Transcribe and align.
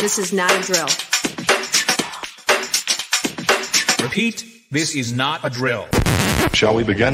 This 0.00 0.16
is 0.18 0.32
not 0.32 0.50
a 0.50 0.62
drill. 0.62 0.88
Repeat, 4.02 4.46
this 4.70 4.96
is 4.96 5.12
not 5.12 5.44
a 5.44 5.50
drill. 5.50 5.88
Shall 6.54 6.74
we 6.74 6.84
begin? 6.84 7.12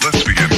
Let's 0.00 0.22
begin. 0.24 0.48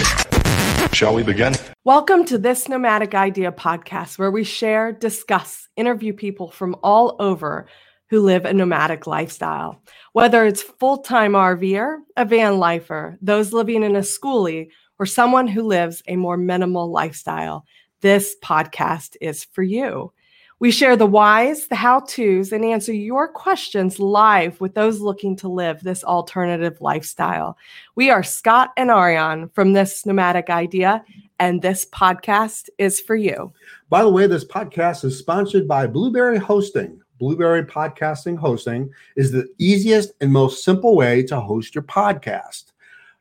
Shall 0.92 1.14
we 1.14 1.22
begin? 1.22 1.54
Welcome 1.84 2.26
to 2.26 2.36
this 2.36 2.68
Nomadic 2.68 3.14
Idea 3.14 3.52
podcast, 3.52 4.18
where 4.18 4.30
we 4.30 4.44
share, 4.44 4.92
discuss, 4.92 5.66
interview 5.76 6.12
people 6.12 6.50
from 6.50 6.76
all 6.82 7.16
over 7.20 7.68
who 8.10 8.20
live 8.20 8.44
a 8.44 8.52
nomadic 8.52 9.06
lifestyle. 9.06 9.82
Whether 10.12 10.44
it's 10.44 10.60
full 10.60 10.98
time 10.98 11.32
RVer, 11.32 12.00
a 12.18 12.26
van 12.26 12.58
lifer, 12.58 13.16
those 13.22 13.54
living 13.54 13.82
in 13.82 13.96
a 13.96 14.00
schoolie, 14.00 14.68
or 14.98 15.06
someone 15.06 15.46
who 15.46 15.62
lives 15.62 16.02
a 16.06 16.16
more 16.16 16.36
minimal 16.36 16.90
lifestyle, 16.90 17.64
this 18.00 18.36
podcast 18.42 19.16
is 19.20 19.44
for 19.44 19.62
you. 19.62 20.12
We 20.58 20.70
share 20.70 20.96
the 20.96 21.06
whys, 21.06 21.68
the 21.68 21.74
how 21.74 22.00
to's, 22.00 22.50
and 22.50 22.64
answer 22.64 22.92
your 22.92 23.28
questions 23.28 23.98
live 23.98 24.58
with 24.58 24.74
those 24.74 25.00
looking 25.00 25.36
to 25.36 25.48
live 25.48 25.82
this 25.82 26.02
alternative 26.02 26.80
lifestyle. 26.80 27.58
We 27.94 28.08
are 28.08 28.22
Scott 28.22 28.70
and 28.78 28.90
Ariane 28.90 29.50
from 29.50 29.74
This 29.74 30.06
Nomadic 30.06 30.48
Idea, 30.48 31.04
and 31.38 31.60
this 31.60 31.84
podcast 31.84 32.70
is 32.78 33.00
for 33.00 33.16
you. 33.16 33.52
By 33.90 34.02
the 34.02 34.08
way, 34.08 34.26
this 34.26 34.46
podcast 34.46 35.04
is 35.04 35.18
sponsored 35.18 35.68
by 35.68 35.86
Blubrry 35.86 36.38
Hosting. 36.38 37.02
Blubrry 37.18 37.64
Podcasting 37.64 38.38
Hosting 38.38 38.90
is 39.14 39.32
the 39.32 39.46
easiest 39.58 40.12
and 40.22 40.32
most 40.32 40.64
simple 40.64 40.96
way 40.96 41.22
to 41.24 41.38
host 41.38 41.74
your 41.74 41.84
podcast, 41.84 42.72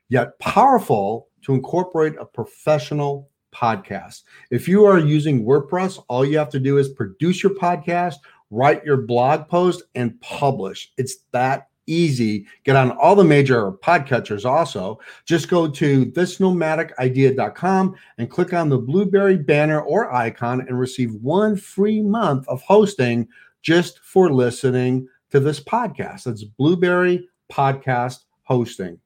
yet 0.07 0.39
powerful 0.39 1.27
to 1.45 1.53
incorporate 1.53 2.15
a 2.19 2.25
professional 2.25 3.29
podcast. 3.53 4.23
If 4.51 4.67
you 4.67 4.85
are 4.85 4.99
using 4.99 5.45
WordPress, 5.45 6.03
all 6.09 6.25
you 6.25 6.37
have 6.37 6.49
to 6.49 6.59
do 6.59 6.77
is 6.77 6.89
produce 6.89 7.41
your 7.41 7.53
podcast, 7.53 8.15
write 8.51 8.83
your 8.83 8.97
blog 8.97 9.47
post, 9.47 9.83
and 9.95 10.19
publish. 10.21 10.91
It's 10.97 11.17
that 11.31 11.69
easy. 11.87 12.47
Get 12.63 12.75
on 12.75 12.91
all 12.91 13.15
the 13.15 13.23
major 13.23 13.71
podcatchers 13.71 14.45
also. 14.45 14.99
Just 15.25 15.49
go 15.49 15.69
to 15.69 16.05
thisnomadicidea.com 16.07 17.95
and 18.17 18.29
click 18.29 18.53
on 18.53 18.69
the 18.69 18.77
Blubrry 18.77 19.37
banner 19.37 19.81
or 19.81 20.13
icon 20.13 20.61
and 20.61 20.79
receive 20.79 21.13
one 21.15 21.55
free 21.55 22.01
month 22.01 22.47
of 22.47 22.61
hosting 22.63 23.27
just 23.61 23.99
for 23.99 24.31
listening 24.31 25.07
to 25.31 25.39
this 25.39 25.59
podcast. 25.59 26.23
That's 26.23 26.43
Blubrry 26.43 27.27
Podcast 27.51 28.25
Hosting. 28.43 28.99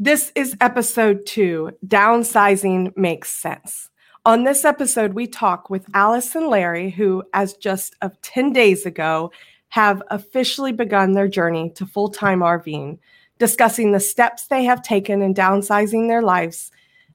This 0.00 0.32
is 0.34 0.56
episode 0.60 1.24
two 1.24 1.70
Downsizing 1.86 2.96
Makes 2.96 3.30
Sense. 3.30 3.90
On 4.26 4.42
this 4.42 4.64
episode, 4.64 5.12
we 5.12 5.28
talk 5.28 5.70
with 5.70 5.86
Alice 5.94 6.34
and 6.34 6.48
Larry, 6.48 6.90
who, 6.90 7.22
as 7.32 7.54
just 7.54 7.94
of 8.02 8.20
10 8.20 8.52
days 8.52 8.86
ago, 8.86 9.30
have 9.68 10.02
officially 10.10 10.72
begun 10.72 11.12
their 11.12 11.28
journey 11.28 11.70
to 11.76 11.86
full 11.86 12.08
time 12.08 12.40
RVing, 12.40 12.98
discussing 13.38 13.92
the 13.92 14.00
steps 14.00 14.48
they 14.48 14.64
have 14.64 14.82
taken 14.82 15.22
in 15.22 15.32
downsizing 15.32 16.08
their 16.08 16.22
lives 16.22 16.72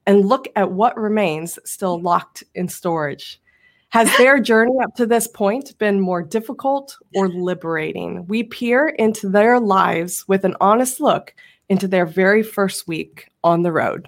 and 0.08 0.26
look 0.26 0.48
at 0.56 0.72
what 0.72 0.98
remains 0.98 1.60
still 1.66 2.00
locked 2.00 2.46
in 2.56 2.70
storage. 2.70 3.42
Has 3.90 4.10
their 4.18 4.40
journey 4.40 4.78
up 4.82 4.96
to 4.96 5.06
this 5.06 5.28
point 5.28 5.78
been 5.80 6.00
more 6.00 6.22
difficult 6.22 6.98
or 7.14 7.28
liberating? 7.28 8.26
We 8.28 8.44
peer 8.44 8.88
into 8.88 9.28
their 9.28 9.60
lives 9.60 10.26
with 10.30 10.46
an 10.46 10.56
honest 10.62 11.02
look 11.02 11.34
into 11.70 11.88
their 11.88 12.06
very 12.06 12.44
first 12.44 12.88
week 12.88 13.30
on 13.44 13.64
the 13.64 13.72
road. 13.72 14.08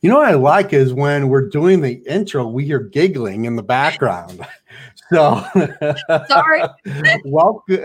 You 0.00 0.10
know 0.10 0.18
what 0.18 0.28
I 0.28 0.34
like 0.34 0.72
is 0.72 0.94
when 0.94 1.28
we're 1.28 1.48
doing 1.48 1.80
the 1.80 2.02
intro, 2.06 2.46
we 2.46 2.64
hear 2.64 2.80
giggling 2.80 3.44
in 3.44 3.56
the 3.56 3.62
background. 3.62 4.46
So 5.10 5.42
Sorry. 6.28 6.62
welcome, 7.24 7.80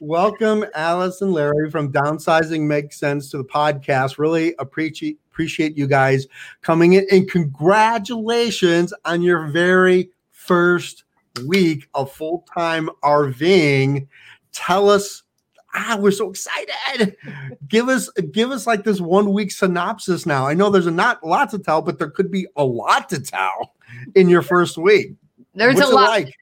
welcome 0.00 0.64
Alice 0.74 1.20
and 1.20 1.32
Larry 1.34 1.70
from 1.70 1.92
Downsizing 1.92 2.62
Makes 2.62 2.98
Sense 2.98 3.30
to 3.30 3.36
the 3.36 3.44
podcast. 3.44 4.16
Really 4.16 4.54
appreciate 4.58 5.18
appreciate 5.30 5.76
you 5.76 5.86
guys 5.86 6.26
coming 6.62 6.94
in 6.94 7.06
and 7.10 7.30
congratulations 7.30 8.94
on 9.04 9.20
your 9.20 9.48
very 9.48 10.08
first 10.30 11.04
week 11.44 11.90
of 11.92 12.10
full-time 12.10 12.88
RVing. 13.04 14.08
Tell 14.52 14.88
us 14.88 15.24
ah, 15.76 15.96
we're 16.00 16.10
so 16.10 16.30
excited. 16.30 17.16
give 17.68 17.88
us 17.88 18.08
give 18.32 18.50
us 18.50 18.66
like 18.66 18.82
this 18.84 19.00
one 19.00 19.32
week 19.32 19.52
synopsis 19.52 20.26
now. 20.26 20.46
I 20.46 20.54
know 20.54 20.70
there's 20.70 20.86
a 20.86 20.90
not 20.90 21.22
a 21.22 21.26
lot 21.26 21.50
to 21.50 21.58
tell, 21.58 21.82
but 21.82 21.98
there 21.98 22.10
could 22.10 22.30
be 22.30 22.46
a 22.56 22.64
lot 22.64 23.08
to 23.10 23.20
tell 23.20 23.74
in 24.14 24.28
your 24.28 24.42
first 24.42 24.78
week. 24.78 25.12
There's 25.54 25.76
What's 25.76 25.90
a 25.90 25.94
lot. 25.94 26.08
like? 26.08 26.34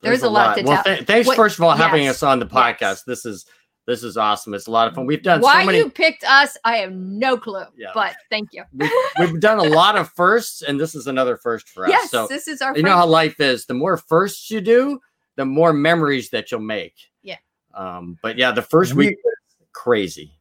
There's, 0.00 0.22
a 0.24 0.28
lot, 0.28 0.56
to 0.56 0.64
well, 0.64 0.82
tell. 0.82 0.96
th- 0.96 1.06
thanks 1.06 1.28
What- 1.28 1.36
first 1.36 1.58
of 1.58 1.62
all 1.64 1.76
having 1.76 2.08
us 2.08 2.24
on 2.24 2.40
the 2.40 2.46
podcast. 2.46 2.80
yes. 2.80 3.02
This 3.04 3.24
is 3.24 3.46
this 3.86 4.02
is 4.04 4.16
awesome. 4.16 4.54
It's 4.54 4.66
a 4.66 4.70
lot 4.70 4.88
of 4.88 4.94
fun. 4.94 5.06
We've 5.06 5.22
done 5.22 5.40
Why 5.40 5.60
so 5.62 5.66
many. 5.66 5.78
you 5.78 5.90
picked 5.90 6.24
us, 6.24 6.56
I 6.64 6.76
have 6.78 6.92
no 6.92 7.36
clue. 7.36 7.64
Yeah. 7.76 7.90
But 7.94 8.14
thank 8.30 8.50
you. 8.52 8.64
we've, 8.72 8.90
we've 9.18 9.40
done 9.40 9.58
a 9.58 9.64
lot 9.64 9.96
of 9.96 10.08
firsts, 10.10 10.62
and 10.62 10.78
this 10.78 10.94
is 10.94 11.06
another 11.08 11.36
first 11.36 11.68
for 11.68 11.84
us. 11.86 11.90
Yes, 11.90 12.10
so 12.10 12.26
this 12.28 12.46
is 12.48 12.62
our 12.62 12.76
you 12.76 12.82
know 12.82 12.94
how 12.96 13.06
life 13.06 13.40
is. 13.40 13.66
The 13.66 13.74
more 13.74 13.96
firsts 13.96 14.50
you 14.50 14.60
do, 14.60 15.00
the 15.36 15.44
more 15.44 15.72
memories 15.72 16.30
that 16.30 16.50
you'll 16.50 16.60
make. 16.60 16.94
Yeah. 17.22 17.38
Um, 17.74 18.18
but 18.22 18.38
yeah, 18.38 18.52
the 18.52 18.62
first 18.62 18.94
We- 18.94 19.08
week 19.08 19.18
was 19.24 19.34
crazy. 19.72 20.32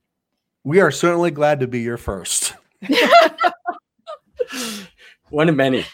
We 0.64 0.80
are 0.80 0.92
certainly 0.92 1.32
glad 1.32 1.60
to 1.62 1.68
be 1.68 1.80
your 1.80 1.98
first. 1.98 2.54
One 5.30 5.50
of 5.50 5.56
many. 5.56 5.86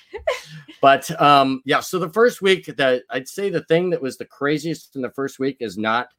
But 0.81 1.09
um, 1.22 1.62
yeah, 1.66 1.80
so 1.80 2.00
the 2.00 2.09
first 2.09 2.42
week 2.42 2.66
that 2.78 3.03
I'd 3.09 3.28
say 3.28 3.50
the 3.50 3.64
thing 3.64 3.92
that 3.92 4.02
was 4.02 4.18
the 4.18 4.25
craziest 4.25 4.96
in 4.96 5.02
the 5.02 5.12
first 5.12 5.40
week 5.40 5.58
is 5.59 5.78
not 5.78 6.09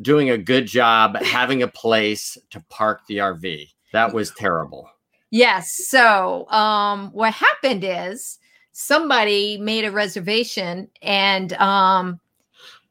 doing 0.00 0.30
a 0.30 0.38
good 0.38 0.66
job 0.66 1.16
having 1.16 1.62
a 1.62 1.68
place 1.68 2.38
to 2.50 2.64
park 2.68 3.00
the 3.08 3.16
RV. 3.18 3.68
That 3.92 4.12
was 4.12 4.30
terrible. 4.30 4.88
Yes. 5.30 5.88
So, 5.88 6.48
um, 6.50 7.10
what 7.12 7.34
happened 7.34 7.84
is 7.84 8.38
somebody 8.72 9.58
made 9.58 9.84
a 9.84 9.90
reservation 9.90 10.88
and 11.02 11.52
um, 11.54 12.20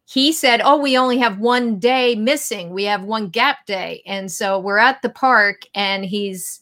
he 0.09 0.31
said, 0.31 0.61
Oh, 0.63 0.77
we 0.77 0.97
only 0.97 1.17
have 1.17 1.37
one 1.37 1.79
day 1.79 2.15
missing. 2.15 2.69
We 2.69 2.85
have 2.85 3.03
one 3.03 3.27
gap 3.27 3.65
day. 3.65 4.01
And 4.05 4.31
so 4.31 4.57
we're 4.57 4.77
at 4.77 5.01
the 5.01 5.09
park 5.09 5.63
and 5.75 6.05
he's, 6.05 6.61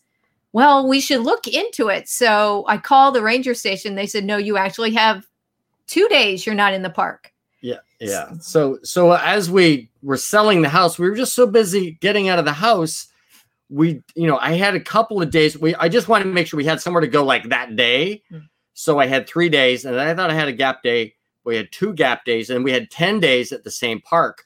well, 0.51 0.87
we 0.87 0.99
should 0.99 1.21
look 1.21 1.47
into 1.47 1.89
it. 1.89 2.09
So 2.09 2.65
I 2.67 2.77
called 2.77 3.13
the 3.13 3.21
ranger 3.21 3.53
station. 3.53 3.93
They 3.93 4.07
said, 4.07 4.25
No, 4.25 4.37
you 4.37 4.57
actually 4.57 4.93
have 4.95 5.27
two 5.85 6.07
days 6.07 6.45
you're 6.45 6.55
not 6.55 6.73
in 6.73 6.81
the 6.81 6.89
park. 6.89 7.31
Yeah, 7.61 7.79
yeah. 7.99 8.31
So 8.39 8.79
so 8.81 9.11
as 9.11 9.51
we 9.51 9.89
were 10.01 10.17
selling 10.17 10.63
the 10.63 10.69
house, 10.69 10.97
we 10.97 11.07
were 11.07 11.15
just 11.15 11.35
so 11.35 11.45
busy 11.45 11.99
getting 12.01 12.29
out 12.29 12.39
of 12.39 12.45
the 12.45 12.53
house. 12.53 13.07
We, 13.69 14.01
you 14.15 14.25
know, 14.27 14.39
I 14.39 14.53
had 14.53 14.73
a 14.73 14.79
couple 14.79 15.21
of 15.21 15.29
days. 15.29 15.55
We 15.55 15.75
I 15.75 15.87
just 15.87 16.07
wanted 16.07 16.25
to 16.25 16.31
make 16.31 16.47
sure 16.47 16.57
we 16.57 16.65
had 16.65 16.81
somewhere 16.81 17.01
to 17.01 17.07
go 17.07 17.23
like 17.23 17.49
that 17.49 17.75
day. 17.75 18.23
Mm. 18.31 18.47
So 18.73 18.99
I 18.99 19.05
had 19.05 19.27
three 19.27 19.49
days, 19.49 19.85
and 19.85 19.99
I 19.99 20.15
thought 20.15 20.31
I 20.31 20.33
had 20.33 20.47
a 20.47 20.53
gap 20.53 20.81
day. 20.83 21.14
We 21.45 21.55
had 21.55 21.71
two 21.71 21.93
gap 21.93 22.25
days, 22.25 22.49
and 22.49 22.63
we 22.63 22.71
had 22.71 22.89
10 22.91 23.19
days 23.19 23.51
at 23.51 23.63
the 23.63 23.71
same 23.71 24.01
park. 24.01 24.43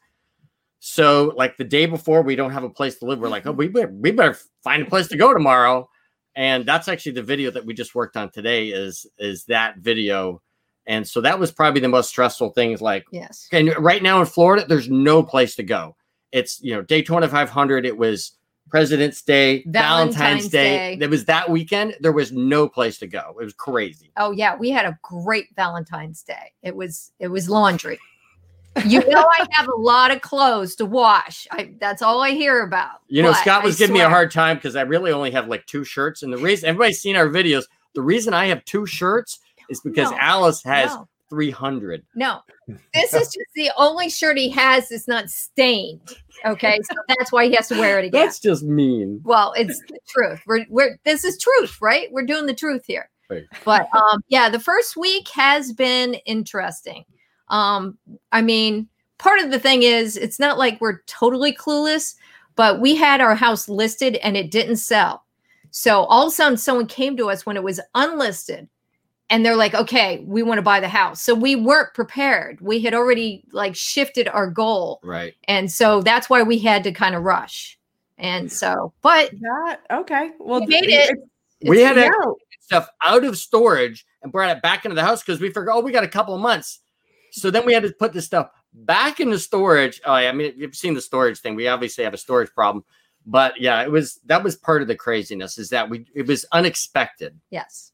So, 0.80 1.34
like 1.36 1.58
the 1.58 1.64
day 1.64 1.86
before, 1.86 2.22
we 2.22 2.36
don't 2.36 2.52
have 2.52 2.64
a 2.64 2.70
place 2.70 2.96
to 3.00 3.06
live. 3.06 3.20
We're 3.20 3.30
like, 3.30 3.46
oh, 3.46 3.52
we 3.52 3.68
better, 3.68 3.92
we 3.92 4.12
better 4.12 4.38
find 4.64 4.82
a 4.84 4.86
place 4.86 5.08
to 5.10 5.18
go 5.18 5.34
tomorrow. 5.34 5.90
And 6.36 6.66
that's 6.66 6.88
actually 6.88 7.14
the 7.14 7.24
video 7.24 7.52
that 7.52 7.66
we 7.66 7.74
just 7.74 7.96
worked 7.96 8.16
on 8.16 8.32
today. 8.32 8.70
Is 8.70 9.06
is 9.18 9.44
that 9.46 9.78
video? 9.80 10.42
And 10.88 11.06
so 11.08 11.20
that 11.22 11.38
was 11.38 11.52
probably 11.52 11.82
the 11.82 11.90
most 11.90 12.10
stressful 12.10 12.52
thing. 12.52 12.72
Is 12.72 12.82
like, 12.82 13.06
Yes. 13.12 13.48
and 13.52 13.76
right 13.78 14.02
now 14.02 14.20
in 14.22 14.26
Florida, 14.26 14.66
there's 14.68 14.90
no 14.90 15.22
place 15.22 15.56
to 15.56 15.64
go. 15.64 15.96
It's 16.32 16.62
you 16.62 16.74
know 16.74 16.82
Daytona 16.82 17.28
500. 17.28 17.86
It 17.86 17.98
was 17.98 18.34
President's 18.70 19.22
Day, 19.22 19.64
Valentine's, 19.68 20.16
Valentine's 20.16 20.48
Day. 20.50 20.96
Day. 20.96 21.06
It 21.06 21.10
was 21.10 21.26
that 21.26 21.50
weekend. 21.50 21.96
There 22.00 22.12
was 22.12 22.32
no 22.32 22.68
place 22.68 22.98
to 23.00 23.08
go. 23.08 23.36
It 23.40 23.44
was 23.44 23.54
crazy. 23.54 24.12
Oh 24.18 24.32
yeah, 24.32 24.56
we 24.56 24.70
had 24.70 24.86
a 24.86 24.98
great 25.02 25.48
Valentine's 25.56 26.24
Day. 26.24 26.54
It 26.64 26.76
was 26.76 27.12
it 27.20 27.28
was 27.28 27.50
laundry. 27.50 28.00
You 28.86 29.00
know 29.10 29.28
I 29.28 29.48
have 29.52 29.68
a 29.68 29.76
lot 29.76 30.12
of 30.12 30.22
clothes 30.22 30.76
to 30.76 30.86
wash. 30.86 31.48
I 31.52 31.74
that's 31.80 32.02
all 32.02 32.22
I 32.22 32.32
hear 32.32 32.64
about. 32.64 33.02
You 33.08 33.24
know, 33.24 33.34
Scott 33.34 33.64
I 33.64 33.66
was 33.66 33.78
giving 33.78 33.96
me 33.96 34.02
a 34.02 34.10
hard 34.10 34.32
time 34.32 34.58
because 34.58 34.76
I 34.76 34.82
really 34.82 35.12
only 35.12 35.32
have 35.32 35.48
like 35.48 35.66
two 35.66 35.84
shirts. 35.84 36.24
And 36.24 36.32
the 36.32 36.38
reason 36.38 36.70
everybody's 36.70 37.02
seen 37.02 37.16
our 37.16 37.28
videos, 37.28 37.64
the 37.96 38.02
reason 38.02 38.34
I 38.34 38.46
have 38.46 38.64
two 38.66 38.86
shirts 38.86 39.40
is 39.70 39.82
because 39.82 40.12
No, 40.12 40.18
Alice 40.20 40.64
has 40.64 40.94
no. 40.94 41.08
300. 41.30 42.06
No, 42.16 42.40
this 42.94 43.14
is 43.14 43.28
just 43.28 43.54
the 43.56 43.72
only 43.78 44.10
shirt 44.10 44.38
he 44.38 44.50
has 44.50 44.90
that's 44.90 45.08
not 45.08 45.30
stained. 45.30 46.16
Okay, 46.46 46.80
so 46.84 46.96
that's 47.08 47.32
why 47.32 47.48
he 47.48 47.56
has 47.56 47.68
to 47.70 47.80
wear 47.80 48.00
it 48.00 48.06
again. 48.06 48.26
That's 48.26 48.40
just 48.40 48.64
mean. 48.64 49.22
well, 49.24 49.54
it's 49.58 49.80
the 49.88 50.00
truth. 50.08 50.42
We're 50.48 50.66
we're 50.70 50.98
this 51.04 51.24
is 51.24 51.38
truth, 51.38 51.78
right? 51.82 52.12
We're 52.12 52.26
doing 52.26 52.46
the 52.46 52.54
truth 52.54 52.84
here. 52.86 53.10
Right. 53.30 53.46
But 53.64 53.88
um, 53.96 54.22
yeah, 54.28 54.50
the 54.50 54.60
first 54.60 54.98
week 54.98 55.28
has 55.30 55.72
been 55.72 56.16
interesting. 56.26 57.06
Um, 57.50 57.98
I 58.32 58.42
mean, 58.42 58.88
part 59.18 59.40
of 59.40 59.52
the 59.52 59.60
thing 59.60 59.84
is 59.84 60.18
it's 60.18 60.40
not 60.40 60.58
like 60.58 60.82
we're 60.82 61.02
totally 61.06 61.54
clueless, 61.54 62.16
but 62.56 62.80
we 62.80 62.96
had 62.96 63.22
our 63.22 63.36
house 63.36 63.70
listed 63.70 64.16
and 64.18 64.36
it 64.36 64.52
didn't 64.52 64.78
sell. 64.78 65.26
So 65.72 66.04
all 66.06 66.28
of 66.28 66.34
a 66.34 66.36
sudden, 66.36 66.58
someone 66.58 66.88
came 66.88 67.16
to 67.18 67.30
us 67.30 67.46
when 67.46 67.56
it 67.56 67.64
was 67.64 67.80
unlisted, 67.94 68.68
and 69.30 69.46
they're 69.46 69.56
like, 69.56 69.74
"Okay, 69.76 70.24
we 70.26 70.44
want 70.44 70.58
to 70.58 70.64
buy 70.64 70.80
the 70.80 70.90
house." 70.90 71.22
So 71.22 71.34
we 71.36 71.56
weren't 71.56 71.94
prepared. 71.94 72.60
We 72.62 72.80
had 72.82 72.94
already 72.94 73.44
like 73.52 73.76
shifted 73.76 74.28
our 74.28 74.48
goal, 74.50 75.00
Right. 75.04 75.36
and 75.48 75.72
so 75.72 76.02
that's 76.02 76.30
why 76.30 76.44
we 76.44 76.60
had 76.60 76.84
to 76.86 76.92
kind 76.92 77.16
of 77.16 77.24
rush. 77.24 77.78
And 78.18 78.52
so, 78.52 78.94
but 79.02 79.32
That 79.42 79.80
okay. 79.92 80.32
Well, 80.40 80.60
We 80.62 80.68
made 80.68 80.90
it. 80.90 81.18
We 81.62 81.82
had 81.82 81.94
to 81.94 82.02
get 82.02 82.62
stuff 82.62 82.90
out 83.04 83.24
of 83.24 83.38
storage 83.38 84.06
and 84.22 84.32
brought 84.32 84.56
it 84.56 84.62
back 84.62 84.84
into 84.86 84.96
the 84.96 85.04
house 85.04 85.22
because 85.22 85.40
we 85.40 85.48
figured, 85.48 85.70
oh, 85.72 85.80
we 85.82 85.92
got 85.92 86.04
a 86.04 86.08
couple 86.10 86.36
of 86.36 86.42
months. 86.42 86.80
So 87.32 87.52
then 87.52 87.66
we 87.66 87.74
had 87.74 87.84
to 87.84 87.92
put 87.94 88.12
this 88.14 88.26
stuff 88.26 88.50
back 88.74 89.20
into 89.20 89.40
storage. 89.40 90.02
Oh, 90.06 90.16
yeah, 90.18 90.30
I 90.30 90.32
mean, 90.34 90.54
you've 90.58 90.76
seen 90.76 90.94
the 90.94 91.02
storage 91.02 91.40
thing. 91.40 91.56
We 91.56 91.68
obviously 91.68 92.04
have 92.04 92.14
a 92.14 92.18
storage 92.18 92.52
problem, 92.54 92.84
but 93.26 93.60
yeah, 93.60 93.82
it 93.84 93.92
was 93.92 94.20
that 94.26 94.44
was 94.44 94.56
part 94.56 94.82
of 94.82 94.88
the 94.88 94.96
craziness 94.96 95.58
is 95.58 95.70
that 95.70 95.90
we 95.90 96.06
it 96.16 96.26
was 96.28 96.46
unexpected. 96.52 97.40
yes, 97.52 97.92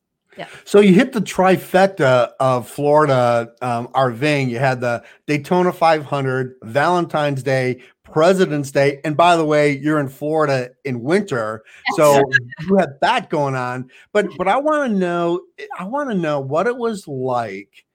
So 0.66 0.80
you 0.80 0.94
hit 0.94 1.14
the 1.14 1.22
trifecta 1.22 2.32
of 2.40 2.68
Florida 2.68 3.54
um, 3.62 3.88
RVing. 3.90 4.50
You 4.50 4.60
had 4.60 4.82
the 4.82 5.04
Daytona 5.28 5.72
500, 5.72 6.56
Valentine's 6.64 7.44
Day, 7.44 7.82
President's 8.04 8.72
Day, 8.72 9.00
and 9.04 9.18
by 9.18 9.36
the 9.36 9.46
way, 9.46 9.78
you're 9.78 10.00
in 10.00 10.10
Florida 10.10 10.70
in 10.84 11.02
winter, 11.02 11.64
so 11.96 12.22
you 12.68 12.78
had 12.78 12.98
that 13.02 13.30
going 13.30 13.56
on. 13.56 13.90
But 14.14 14.28
but 14.38 14.48
I 14.48 14.58
want 14.58 14.92
to 14.92 14.98
know, 14.98 15.42
I 15.78 15.86
want 15.86 16.10
to 16.10 16.16
know 16.16 16.40
what 16.40 16.68
it 16.68 16.78
was 16.78 17.08
like 17.08 17.86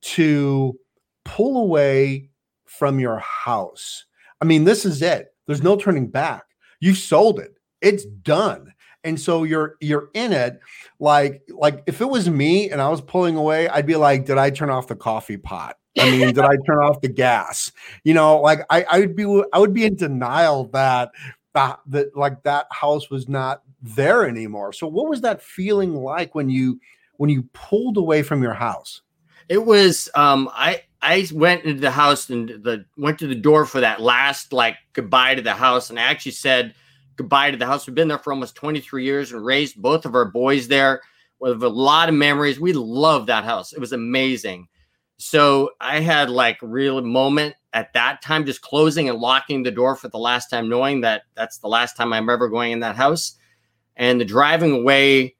to 0.00 0.78
pull 1.24 1.58
away 1.58 2.30
from 2.64 2.98
your 2.98 3.18
house. 3.18 4.06
I 4.40 4.44
mean, 4.44 4.64
this 4.64 4.84
is 4.84 5.02
it. 5.02 5.34
There's 5.46 5.62
no 5.62 5.76
turning 5.76 6.08
back. 6.08 6.44
You 6.80 6.94
sold 6.94 7.38
it. 7.40 7.54
It's 7.80 8.04
done. 8.04 8.72
And 9.04 9.18
so 9.18 9.44
you're 9.44 9.76
you're 9.80 10.10
in 10.14 10.32
it 10.32 10.60
like 10.98 11.42
like 11.50 11.82
if 11.86 12.00
it 12.00 12.08
was 12.08 12.28
me 12.28 12.70
and 12.70 12.80
I 12.80 12.88
was 12.88 13.00
pulling 13.00 13.36
away, 13.36 13.68
I'd 13.68 13.86
be 13.86 13.96
like, 13.96 14.26
did 14.26 14.38
I 14.38 14.50
turn 14.50 14.70
off 14.70 14.88
the 14.88 14.96
coffee 14.96 15.36
pot? 15.36 15.76
I 15.98 16.10
mean, 16.10 16.32
did 16.34 16.44
I 16.44 16.56
turn 16.66 16.78
off 16.78 17.00
the 17.00 17.08
gas? 17.08 17.72
You 18.04 18.14
know, 18.14 18.40
like 18.40 18.60
I, 18.70 18.84
I 18.90 18.98
would 19.00 19.16
be 19.16 19.42
I 19.52 19.58
would 19.58 19.74
be 19.74 19.84
in 19.84 19.96
denial 19.96 20.68
that 20.72 21.10
that 21.54 21.80
that 21.86 22.16
like 22.16 22.42
that 22.42 22.66
house 22.70 23.10
was 23.10 23.28
not 23.28 23.62
there 23.82 24.26
anymore. 24.26 24.72
So 24.72 24.86
what 24.86 25.08
was 25.08 25.20
that 25.22 25.42
feeling 25.42 25.94
like 25.94 26.34
when 26.34 26.50
you 26.50 26.80
when 27.16 27.30
you 27.30 27.44
pulled 27.52 27.96
away 27.96 28.22
from 28.22 28.42
your 28.42 28.54
house? 28.54 29.02
It 29.48 29.64
was 29.64 30.08
um 30.14 30.50
I 30.52 30.82
I 31.00 31.26
went 31.32 31.64
into 31.64 31.80
the 31.80 31.90
house 31.90 32.30
and 32.30 32.48
the 32.48 32.84
went 32.96 33.18
to 33.20 33.26
the 33.26 33.34
door 33.34 33.64
for 33.66 33.80
that 33.80 34.00
last 34.00 34.52
like 34.52 34.76
goodbye 34.92 35.34
to 35.36 35.42
the 35.42 35.54
house 35.54 35.90
and 35.90 35.98
I 35.98 36.02
actually 36.02 36.32
said 36.32 36.74
goodbye 37.18 37.50
to 37.50 37.56
the 37.58 37.66
house. 37.66 37.86
We've 37.86 37.94
been 37.94 38.08
there 38.08 38.18
for 38.18 38.32
almost 38.32 38.54
23 38.54 39.04
years 39.04 39.32
and 39.32 39.44
raised 39.44 39.80
both 39.80 40.06
of 40.06 40.14
our 40.14 40.24
boys 40.24 40.68
there 40.68 41.02
with 41.40 41.62
a 41.62 41.68
lot 41.68 42.08
of 42.08 42.14
memories. 42.14 42.58
We 42.58 42.72
love 42.72 43.26
that 43.26 43.44
house. 43.44 43.72
It 43.72 43.78
was 43.80 43.92
amazing. 43.92 44.68
So 45.18 45.70
I 45.80 46.00
had 46.00 46.30
like 46.30 46.58
real 46.62 47.02
moment 47.02 47.54
at 47.72 47.92
that 47.92 48.22
time, 48.22 48.46
just 48.46 48.62
closing 48.62 49.08
and 49.08 49.18
locking 49.18 49.62
the 49.64 49.70
door 49.70 49.96
for 49.96 50.08
the 50.08 50.18
last 50.18 50.48
time, 50.48 50.68
knowing 50.68 51.02
that 51.02 51.22
that's 51.34 51.58
the 51.58 51.68
last 51.68 51.96
time 51.96 52.12
I'm 52.12 52.30
ever 52.30 52.48
going 52.48 52.72
in 52.72 52.80
that 52.80 52.96
house. 52.96 53.34
And 53.96 54.20
the 54.20 54.24
driving 54.24 54.70
away. 54.72 55.34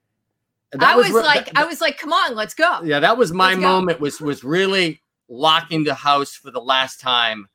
that 0.73 0.83
I 0.83 0.95
was 0.97 1.09
re- 1.11 1.23
like, 1.23 1.45
that- 1.45 1.57
I 1.57 1.65
was 1.65 1.79
like, 1.81 1.97
come 1.97 2.11
on, 2.11 2.35
let's 2.35 2.53
go. 2.53 2.81
yeah 2.83 2.99
that 2.99 3.17
was 3.17 3.31
my 3.31 3.51
Let's 3.51 3.61
go. 3.61 3.67
moment 3.67 3.99
was 4.01 4.19
was 4.19 4.43
really 4.43 5.01
locking 5.29 5.85
the 5.85 5.93
house 5.95 6.33
for 6.35 6.51
the 6.51 6.59
last 6.61 6.99
time 6.99 7.47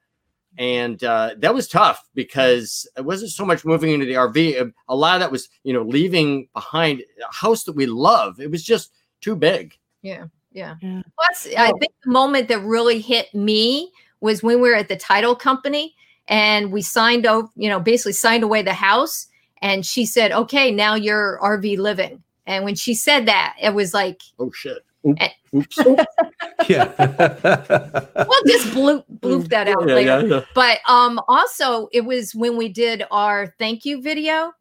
and 0.58 1.02
uh, 1.04 1.34
that 1.38 1.54
was 1.54 1.68
tough 1.68 2.08
because 2.14 2.88
it 2.96 3.04
wasn't 3.04 3.30
so 3.30 3.44
much 3.44 3.64
moving 3.64 3.92
into 3.92 4.06
the 4.06 4.14
rv 4.14 4.72
a 4.88 4.96
lot 4.96 5.14
of 5.14 5.20
that 5.20 5.30
was 5.32 5.48
you 5.62 5.72
know 5.72 5.82
leaving 5.82 6.48
behind 6.54 7.00
a 7.00 7.34
house 7.34 7.64
that 7.64 7.72
we 7.72 7.86
love 7.86 8.40
it 8.40 8.50
was 8.50 8.62
just 8.62 8.92
too 9.20 9.34
big 9.34 9.76
Yeah, 10.02 10.26
yeah. 10.52 10.76
Yeah. 10.80 11.02
Plus, 11.18 11.48
I 11.56 11.72
think 11.72 11.92
the 12.04 12.10
moment 12.10 12.48
that 12.48 12.60
really 12.60 13.00
hit 13.00 13.34
me 13.34 13.90
was 14.20 14.42
when 14.42 14.60
we 14.60 14.68
were 14.68 14.76
at 14.76 14.88
the 14.88 14.96
title 14.96 15.34
company 15.34 15.94
and 16.28 16.70
we 16.70 16.82
signed 16.82 17.26
over, 17.26 17.48
you 17.56 17.68
know, 17.68 17.80
basically 17.80 18.12
signed 18.12 18.44
away 18.44 18.62
the 18.62 18.74
house. 18.74 19.26
And 19.62 19.84
she 19.84 20.04
said, 20.04 20.30
"Okay, 20.30 20.70
now 20.70 20.94
you're 20.94 21.38
RV 21.42 21.78
living." 21.78 22.22
And 22.46 22.64
when 22.64 22.74
she 22.74 22.94
said 22.94 23.26
that, 23.26 23.56
it 23.62 23.72
was 23.72 23.94
like, 23.94 24.20
oh 24.38 24.50
shit 24.52 24.76
Oop-. 24.76 24.84
Oops 25.04 25.78
Yeah. 26.68 26.92
well, 26.98 28.40
just 28.46 28.68
bloop 28.68 29.04
bloop 29.20 29.48
that 29.48 29.68
out 29.68 29.86
yeah, 29.88 29.94
later. 29.94 30.20
yeah, 30.20 30.36
yeah. 30.36 30.40
But 30.54 30.78
um, 30.88 31.20
also, 31.28 31.88
it 31.92 32.02
was 32.02 32.34
when 32.34 32.56
we 32.56 32.68
did 32.68 33.04
our 33.10 33.54
thank 33.58 33.84
you 33.84 34.00
video, 34.00 34.52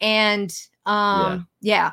and 0.00 0.54
um, 0.84 1.48
yeah, 1.60 1.92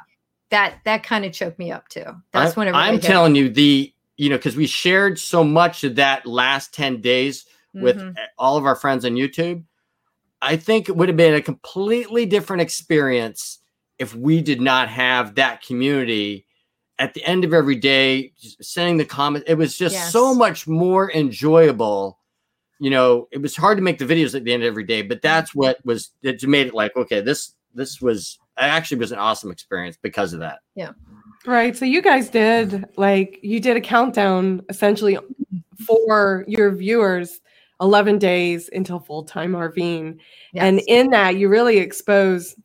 that 0.49 0.79
that 0.85 1.03
kind 1.03 1.25
of 1.25 1.31
choked 1.33 1.59
me 1.59 1.71
up 1.71 1.87
too. 1.87 2.05
That's 2.31 2.57
I, 2.57 2.59
when 2.59 2.75
i'm 2.75 2.99
telling 2.99 3.35
you 3.35 3.49
the 3.49 3.93
you 4.17 4.29
know 4.29 4.37
because 4.37 4.55
we 4.55 4.67
shared 4.67 5.17
so 5.19 5.43
much 5.43 5.83
of 5.83 5.95
that 5.95 6.25
last 6.25 6.73
10 6.73 7.01
days 7.01 7.45
with 7.73 7.97
Mhm. 7.97 8.15
all 8.37 8.57
of 8.57 8.65
our 8.65 8.75
friends 8.75 9.05
on 9.05 9.13
YouTube. 9.13 9.63
I 10.41 10.57
think 10.57 10.89
it 10.89 10.95
would 10.95 11.07
have 11.07 11.17
been 11.17 11.33
a 11.33 11.41
completely 11.41 12.25
different 12.25 12.61
experience 12.61 13.59
if 13.97 14.13
we 14.13 14.41
did 14.41 14.61
not 14.61 14.89
have 14.89 15.35
that 15.35 15.61
community 15.63 16.45
at 17.03 17.13
the 17.13 17.23
end 17.25 17.43
of 17.43 17.53
every 17.53 17.75
day, 17.75 18.31
just 18.39 18.63
sending 18.63 18.95
the 18.95 19.03
comments. 19.03 19.43
It 19.49 19.55
was 19.55 19.77
just 19.77 20.09
so 20.13 20.33
much 20.33 20.69
more 20.69 21.11
enjoyable. 21.11 22.17
You 22.79 22.91
know, 22.91 23.27
it 23.29 23.41
was 23.41 23.57
hard 23.57 23.77
to 23.77 23.83
make 23.83 23.97
the 23.97 24.05
videos 24.05 24.35
at 24.35 24.45
the 24.45 24.53
end 24.53 24.63
of 24.63 24.67
every 24.67 24.85
day, 24.85 25.01
but 25.01 25.21
that's 25.21 25.53
what 25.53 25.85
was 25.85 26.11
it 26.21 26.41
made 26.47 26.67
it 26.67 26.73
like, 26.73 26.95
okay, 26.95 27.19
this 27.19 27.55
this 27.73 28.01
was 28.01 28.39
actually 28.57 28.99
was 28.99 29.11
an 29.11 29.19
awesome 29.19 29.51
experience 29.51 29.97
because 30.01 30.31
of 30.31 30.39
that. 30.39 30.59
Yeah. 30.75 30.91
Right. 31.45 31.75
So 31.75 31.83
you 31.83 32.01
guys 32.01 32.29
did 32.29 32.85
like 32.95 33.37
you 33.43 33.59
did 33.59 33.75
a 33.75 33.81
countdown 33.81 34.61
essentially 34.69 35.17
for 35.85 36.45
your 36.47 36.71
viewers 36.71 37.41
11 37.81 38.17
days 38.17 38.69
until 38.71 39.01
full-time 39.01 39.51
RVing. 39.51 40.19
And 40.55 40.81
in 40.87 41.09
that 41.09 41.35
you 41.35 41.49
really 41.49 41.79
expose 41.79 42.55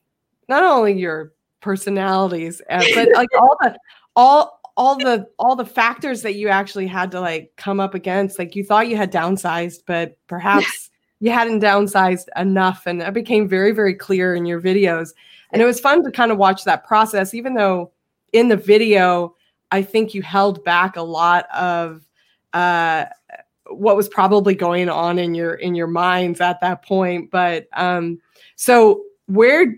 not 0.48 0.62
only 0.62 0.92
your 0.92 1.32
personalities 1.60 2.62
uh, 2.70 2.84
but 2.94 3.08
like 3.14 3.28
all 3.36 3.56
the 3.60 3.76
all 4.18 4.60
all 4.76 4.96
the 4.96 5.28
all 5.38 5.54
the 5.54 5.64
factors 5.64 6.22
that 6.22 6.34
you 6.34 6.48
actually 6.48 6.88
had 6.88 7.12
to 7.12 7.20
like 7.20 7.52
come 7.56 7.78
up 7.78 7.94
against 7.94 8.36
like 8.38 8.56
you 8.56 8.64
thought 8.64 8.88
you 8.88 8.96
had 8.96 9.12
downsized 9.12 9.82
but 9.86 10.18
perhaps 10.26 10.90
you 11.20 11.30
hadn't 11.30 11.62
downsized 11.62 12.26
enough 12.36 12.82
and 12.86 13.00
that 13.00 13.14
became 13.14 13.48
very 13.48 13.70
very 13.70 13.94
clear 13.94 14.34
in 14.34 14.44
your 14.44 14.60
videos. 14.60 15.10
And 15.52 15.62
it 15.62 15.64
was 15.64 15.80
fun 15.80 16.04
to 16.04 16.10
kind 16.10 16.32
of 16.32 16.36
watch 16.36 16.64
that 16.64 16.84
process 16.84 17.32
even 17.32 17.54
though 17.54 17.92
in 18.32 18.48
the 18.48 18.56
video 18.56 19.34
i 19.70 19.80
think 19.80 20.14
you 20.14 20.20
held 20.20 20.62
back 20.64 20.96
a 20.96 21.02
lot 21.02 21.46
of 21.54 22.04
uh 22.54 23.04
what 23.70 23.96
was 23.96 24.08
probably 24.08 24.54
going 24.54 24.88
on 24.88 25.18
in 25.18 25.34
your 25.34 25.54
in 25.54 25.74
your 25.74 25.86
minds 25.86 26.40
at 26.40 26.60
that 26.60 26.84
point 26.84 27.30
but 27.30 27.68
um 27.74 28.20
so 28.56 29.02
where 29.26 29.74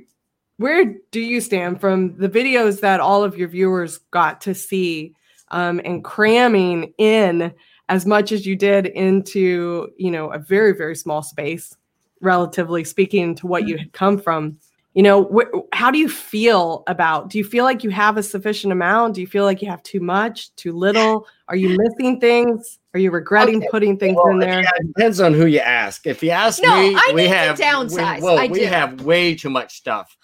where 0.61 0.95
do 1.11 1.21
you 1.21 1.40
stand 1.40 1.81
from 1.81 2.14
the 2.19 2.29
videos 2.29 2.81
that 2.81 3.00
all 3.00 3.25
of 3.25 3.35
your 3.37 3.49
viewers 3.49 3.97
got 4.11 4.43
to 4.43 4.55
see 4.55 5.14
um, 5.49 5.81
and 5.87 6.05
cramming 6.05 6.93
in 6.99 7.50
as 7.88 8.05
much 8.05 8.31
as 8.31 8.45
you 8.45 8.55
did 8.55 8.87
into 8.87 9.88
you 9.97 10.11
know 10.11 10.31
a 10.33 10.38
very 10.38 10.73
very 10.76 10.95
small 10.95 11.23
space 11.23 11.75
relatively 12.21 12.85
speaking 12.85 13.35
to 13.35 13.47
what 13.47 13.67
you 13.67 13.79
had 13.79 13.90
come 13.95 14.19
from 14.19 14.59
you 14.93 15.02
know 15.02 15.25
wh- 15.35 15.75
how 15.75 15.90
do 15.90 15.99
you 15.99 16.09
feel 16.11 16.83
about 16.87 17.31
do 17.31 17.38
you 17.38 17.45
feel 17.45 17.64
like 17.64 17.83
you 17.83 17.88
have 17.90 18.19
a 18.19 18.23
sufficient 18.23 18.71
amount 18.71 19.14
do 19.14 19.23
you 19.23 19.26
feel 19.26 19.45
like 19.45 19.62
you 19.62 19.69
have 19.69 19.83
too 19.83 20.00
much 20.00 20.55
too 20.57 20.73
little 20.73 21.26
are 21.49 21.57
you 21.57 21.75
missing 21.79 22.21
things 22.21 22.79
are 22.93 23.00
you 23.00 23.11
regretting 23.11 23.59
Okay. 23.59 23.69
putting 23.71 23.97
things 23.97 24.19
Well, 24.23 24.33
in 24.35 24.40
there 24.40 24.61
yeah, 24.62 24.71
it 24.76 24.87
depends 24.88 25.21
on 25.21 25.33
who 25.33 25.47
you 25.47 25.61
ask. 25.61 26.07
If 26.07 26.23
you 26.25 26.31
ask 26.31 26.61
No, 26.61 26.69
me, 26.69 26.95
I 26.97 27.12
we 27.14 27.23
need 27.23 27.29
to 27.29 27.35
have 27.37 27.59
downsize. 27.59 28.17
We, 28.19 28.23
well, 28.25 28.38
I 28.40 28.49
we 28.49 28.59
do. 28.59 28.64
have 28.67 29.02
way 29.02 29.37
too 29.37 29.49
much 29.50 29.76
stuff. 29.76 30.17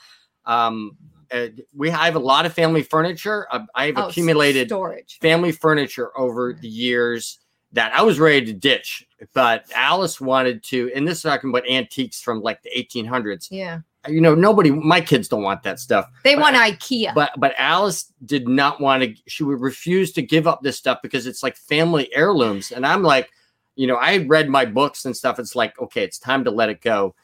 Um, 0.46 0.96
uh, 1.32 1.48
we 1.74 1.90
I 1.90 2.04
have 2.06 2.14
a 2.16 2.20
lot 2.20 2.46
of 2.46 2.52
family 2.52 2.82
furniture. 2.82 3.46
Uh, 3.50 3.64
I've 3.74 3.96
Oh, 3.98 4.08
accumulated 4.08 4.68
storage. 4.68 5.18
family 5.20 5.50
furniture 5.52 6.16
over 6.18 6.52
the 6.52 6.68
years 6.68 7.40
that 7.72 7.92
I 7.92 8.02
was 8.02 8.20
ready 8.20 8.46
to 8.46 8.52
ditch, 8.52 9.04
but 9.34 9.64
Alice 9.74 10.20
wanted 10.20 10.62
to. 10.64 10.90
And 10.94 11.06
this 11.06 11.18
is 11.18 11.22
talking 11.22 11.50
about 11.50 11.68
antiques 11.68 12.20
from 12.22 12.40
like 12.42 12.62
the 12.62 12.70
1800s. 12.76 13.48
Yeah, 13.50 13.80
You 14.08 14.20
know, 14.20 14.36
nobody, 14.36 14.70
my 14.70 15.00
kids 15.00 15.26
don't 15.28 15.42
want 15.42 15.64
that 15.64 15.80
stuff 15.80 16.08
they 16.22 16.36
But- 16.36 16.42
want 16.42 16.56
IKEA. 16.56 17.12
but 17.12 17.32
but 17.36 17.54
Alice 17.58 18.12
did 18.24 18.46
not 18.46 18.80
want 18.80 19.02
to. 19.02 19.14
She 19.26 19.42
would 19.42 19.60
refuse 19.60 20.12
to 20.12 20.22
give 20.22 20.46
up 20.46 20.62
this 20.62 20.78
stuff 20.78 21.00
because 21.02 21.26
it's 21.26 21.42
like 21.42 21.56
family 21.56 22.08
heirlooms. 22.14 22.70
And 22.70 22.86
I'm 22.86 23.02
like, 23.02 23.28
you 23.74 23.88
know, 23.88 23.96
I 23.96 24.18
read 24.18 24.48
my 24.48 24.64
books 24.64 25.04
and 25.04 25.14
stuff. 25.16 25.40
It's 25.40 25.56
like, 25.56 25.78
okay, 25.80 26.04
it's 26.04 26.20
time 26.20 26.44
to 26.44 26.50
let 26.52 26.68
it 26.68 26.80
go. 26.80 27.16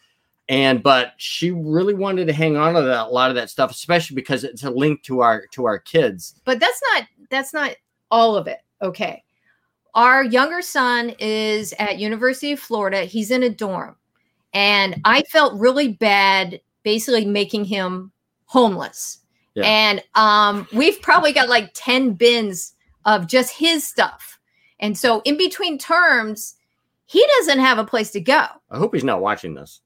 And 0.52 0.82
but 0.82 1.14
she 1.16 1.50
really 1.50 1.94
wanted 1.94 2.26
to 2.26 2.32
hang 2.32 2.56
on 2.56 2.74
to 2.74 2.82
that, 2.82 3.06
a 3.06 3.10
lot 3.10 3.30
of 3.30 3.36
that 3.36 3.48
stuff, 3.50 3.70
especially 3.70 4.14
because 4.14 4.44
it's 4.44 4.62
a 4.62 4.70
link 4.70 5.02
to 5.04 5.20
our 5.20 5.46
to 5.52 5.64
our 5.64 5.78
kids. 5.78 6.34
but 6.44 6.60
that's 6.60 6.80
not 6.92 7.04
that's 7.30 7.54
not 7.54 7.74
all 8.10 8.36
of 8.36 8.46
it 8.46 8.58
okay 8.82 9.24
our 9.94 10.22
younger 10.22 10.60
son 10.60 11.14
is 11.18 11.72
at 11.78 11.98
university 11.98 12.52
of 12.52 12.60
florida 12.60 13.04
he's 13.04 13.30
in 13.30 13.42
a 13.42 13.48
dorm 13.48 13.96
and 14.52 15.00
i 15.06 15.22
felt 15.22 15.58
really 15.58 15.88
bad 15.88 16.60
basically 16.82 17.24
making 17.24 17.64
him 17.64 18.12
homeless 18.44 19.20
Yeah. 19.54 19.64
And 19.64 20.02
um, 20.14 20.66
we've 20.72 21.00
probably 21.00 21.32
got 21.32 21.48
like 21.48 21.70
10 21.74 22.14
bins 22.14 22.74
of 23.04 23.26
just 23.26 23.56
his 23.56 23.86
stuff. 23.86 24.38
And 24.80 24.96
so 24.96 25.20
in 25.24 25.36
between 25.36 25.78
terms, 25.78 26.54
he 27.12 27.26
doesn't 27.38 27.58
have 27.58 27.78
a 27.78 27.84
place 27.84 28.10
to 28.12 28.20
go. 28.20 28.46
I 28.70 28.78
hope 28.78 28.94
he's 28.94 29.04
not 29.04 29.20
watching 29.20 29.54
this. 29.54 29.82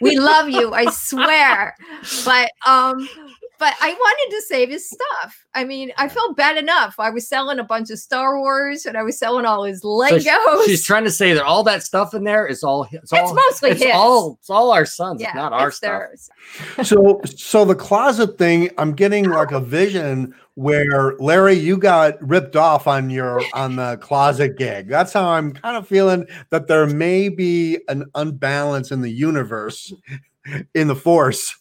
we 0.00 0.16
love 0.18 0.48
you, 0.48 0.72
I 0.72 0.86
swear. 0.90 1.74
But 2.24 2.50
um 2.66 3.08
but 3.58 3.74
I 3.80 3.92
wanted 3.92 4.36
to 4.36 4.42
save 4.42 4.68
his 4.70 4.88
stuff. 4.88 5.46
I 5.54 5.64
mean, 5.64 5.92
I 5.96 6.08
felt 6.08 6.36
bad 6.36 6.56
enough. 6.56 6.96
I 6.98 7.10
was 7.10 7.28
selling 7.28 7.58
a 7.58 7.64
bunch 7.64 7.90
of 7.90 7.98
Star 7.98 8.38
Wars 8.38 8.86
and 8.86 8.96
I 8.96 9.02
was 9.02 9.18
selling 9.18 9.44
all 9.46 9.64
his 9.64 9.82
So 9.82 9.88
Legos. 9.88 10.64
she- 10.64 10.70
she's 10.70 10.84
trying 10.84 11.04
to 11.04 11.10
say 11.10 11.32
that 11.34 11.44
all 11.44 11.62
that 11.64 11.82
stuff 11.82 12.14
in 12.14 12.24
there 12.24 12.46
is 12.46 12.62
all. 12.64 12.84
It's, 12.90 13.12
it's 13.12 13.32
mostly 13.32 13.70
it's 13.70 13.82
his. 13.82 13.92
all. 13.94 14.36
It's 14.40 14.50
all 14.50 14.72
our 14.72 14.84
sons. 14.86 15.20
yeah, 15.20 15.28
it's 15.28 15.36
not 15.36 15.52
our 15.52 15.68
it's 15.68 15.76
stuff. 15.78 15.90
theirs. 15.90 16.30
so 16.82 17.20
so 17.24 17.64
the 17.64 17.74
closet 17.74 18.36
thing 18.38 18.70
i'm 18.78 18.92
getting 18.92 19.28
like 19.28 19.50
a 19.52 19.60
vision 19.60 20.34
where 20.54 21.14
larry 21.18 21.54
you 21.54 21.76
got 21.76 22.14
ripped 22.26 22.54
off 22.56 22.86
on 22.86 23.08
your 23.10 23.40
on 23.54 23.76
the 23.76 23.96
closet 23.98 24.56
gig 24.58 24.88
that's 24.88 25.12
how 25.12 25.26
i'm 25.28 25.52
kind 25.52 25.76
of 25.76 25.86
feeling 25.88 26.26
that 26.50 26.66
there 26.68 26.86
may 26.86 27.28
be 27.28 27.78
an 27.88 28.04
unbalance 28.14 28.90
in 28.90 29.00
the 29.00 29.10
universe 29.10 29.92
in 30.74 30.86
the 30.88 30.94
force 30.96 31.56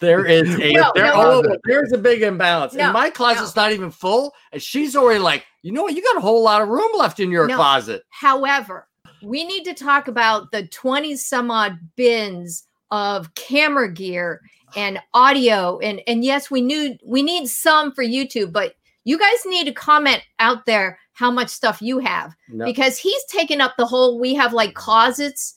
There 0.00 0.26
is 0.26 0.54
a 0.58 0.72
No, 0.72 0.92
there, 0.94 1.04
no. 1.04 1.42
oh, 1.46 1.56
there's 1.64 1.92
a 1.92 1.98
big 1.98 2.22
imbalance. 2.22 2.74
No, 2.74 2.84
and 2.84 2.92
my 2.92 3.10
closet's 3.10 3.56
not 3.56 3.72
even 3.72 3.90
full, 3.90 4.34
and 4.52 4.60
she's 4.62 4.96
already 4.96 5.20
like, 5.20 5.44
you 5.62 5.72
know 5.72 5.82
what? 5.82 5.94
You 5.94 6.02
got 6.02 6.16
a 6.16 6.20
whole 6.20 6.42
lot 6.42 6.60
of 6.62 6.68
room 6.68 6.90
left 6.96 7.20
in 7.20 7.30
your 7.30 7.46
closet. 7.48 8.02
However, 8.10 8.88
we 9.22 9.44
need 9.44 9.64
to 9.64 9.74
talk 9.74 10.08
about 10.08 10.50
the 10.50 10.66
20 10.68 11.16
some 11.16 11.50
odd 11.50 11.78
bins 11.96 12.64
of 12.90 13.34
camera 13.34 13.90
gear 13.90 14.40
and 14.76 15.00
audio 15.14 15.78
and 15.78 16.00
and 16.06 16.24
yes, 16.24 16.50
we 16.50 16.60
knew 16.60 16.96
we 17.04 17.22
need 17.22 17.46
some 17.48 17.92
for 17.92 18.04
YouTube, 18.04 18.52
but 18.52 18.74
you 19.04 19.18
guys 19.18 19.38
need 19.46 19.64
to 19.66 19.72
comment 19.72 20.22
out 20.38 20.66
there 20.66 20.98
how 21.12 21.30
much 21.30 21.48
stuff 21.48 21.80
you 21.80 21.98
have 22.00 22.34
No. 22.48 22.64
because 22.64 22.98
he's 22.98 23.24
taken 23.26 23.60
up 23.60 23.74
the 23.78 23.86
whole 23.86 24.18
we 24.18 24.34
have 24.34 24.52
like 24.52 24.74
closets 24.74 25.56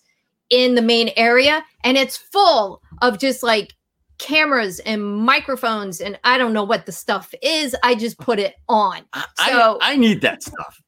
in 0.50 0.76
the 0.76 0.82
main 0.82 1.10
area 1.18 1.64
and 1.84 1.98
it's 1.98 2.16
full 2.16 2.82
of 3.02 3.18
just 3.18 3.42
like 3.44 3.74
cameras 4.20 4.80
and 4.80 5.04
microphones 5.04 6.02
and 6.02 6.20
I 6.24 6.38
don't 6.38 6.54
know 6.54 6.64
what 6.64 6.86
the 6.86 6.92
stuff 6.92 7.34
is. 7.42 7.76
I 7.84 7.96
just 7.96 8.18
put 8.20 8.40
it 8.40 8.56
on. 8.70 9.02
I, 9.14 9.26
So- 9.48 9.78
I, 9.82 9.94
I 9.94 9.96
need 9.96 10.22
that 10.22 10.44
stuff. 10.44 10.82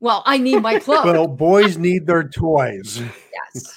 Well, 0.00 0.22
I 0.26 0.36
need 0.38 0.60
my 0.60 0.78
clothes. 0.80 1.04
well 1.06 1.26
boys 1.26 1.78
need 1.78 2.06
their 2.06 2.28
toys 2.28 3.00
Yes. 3.54 3.76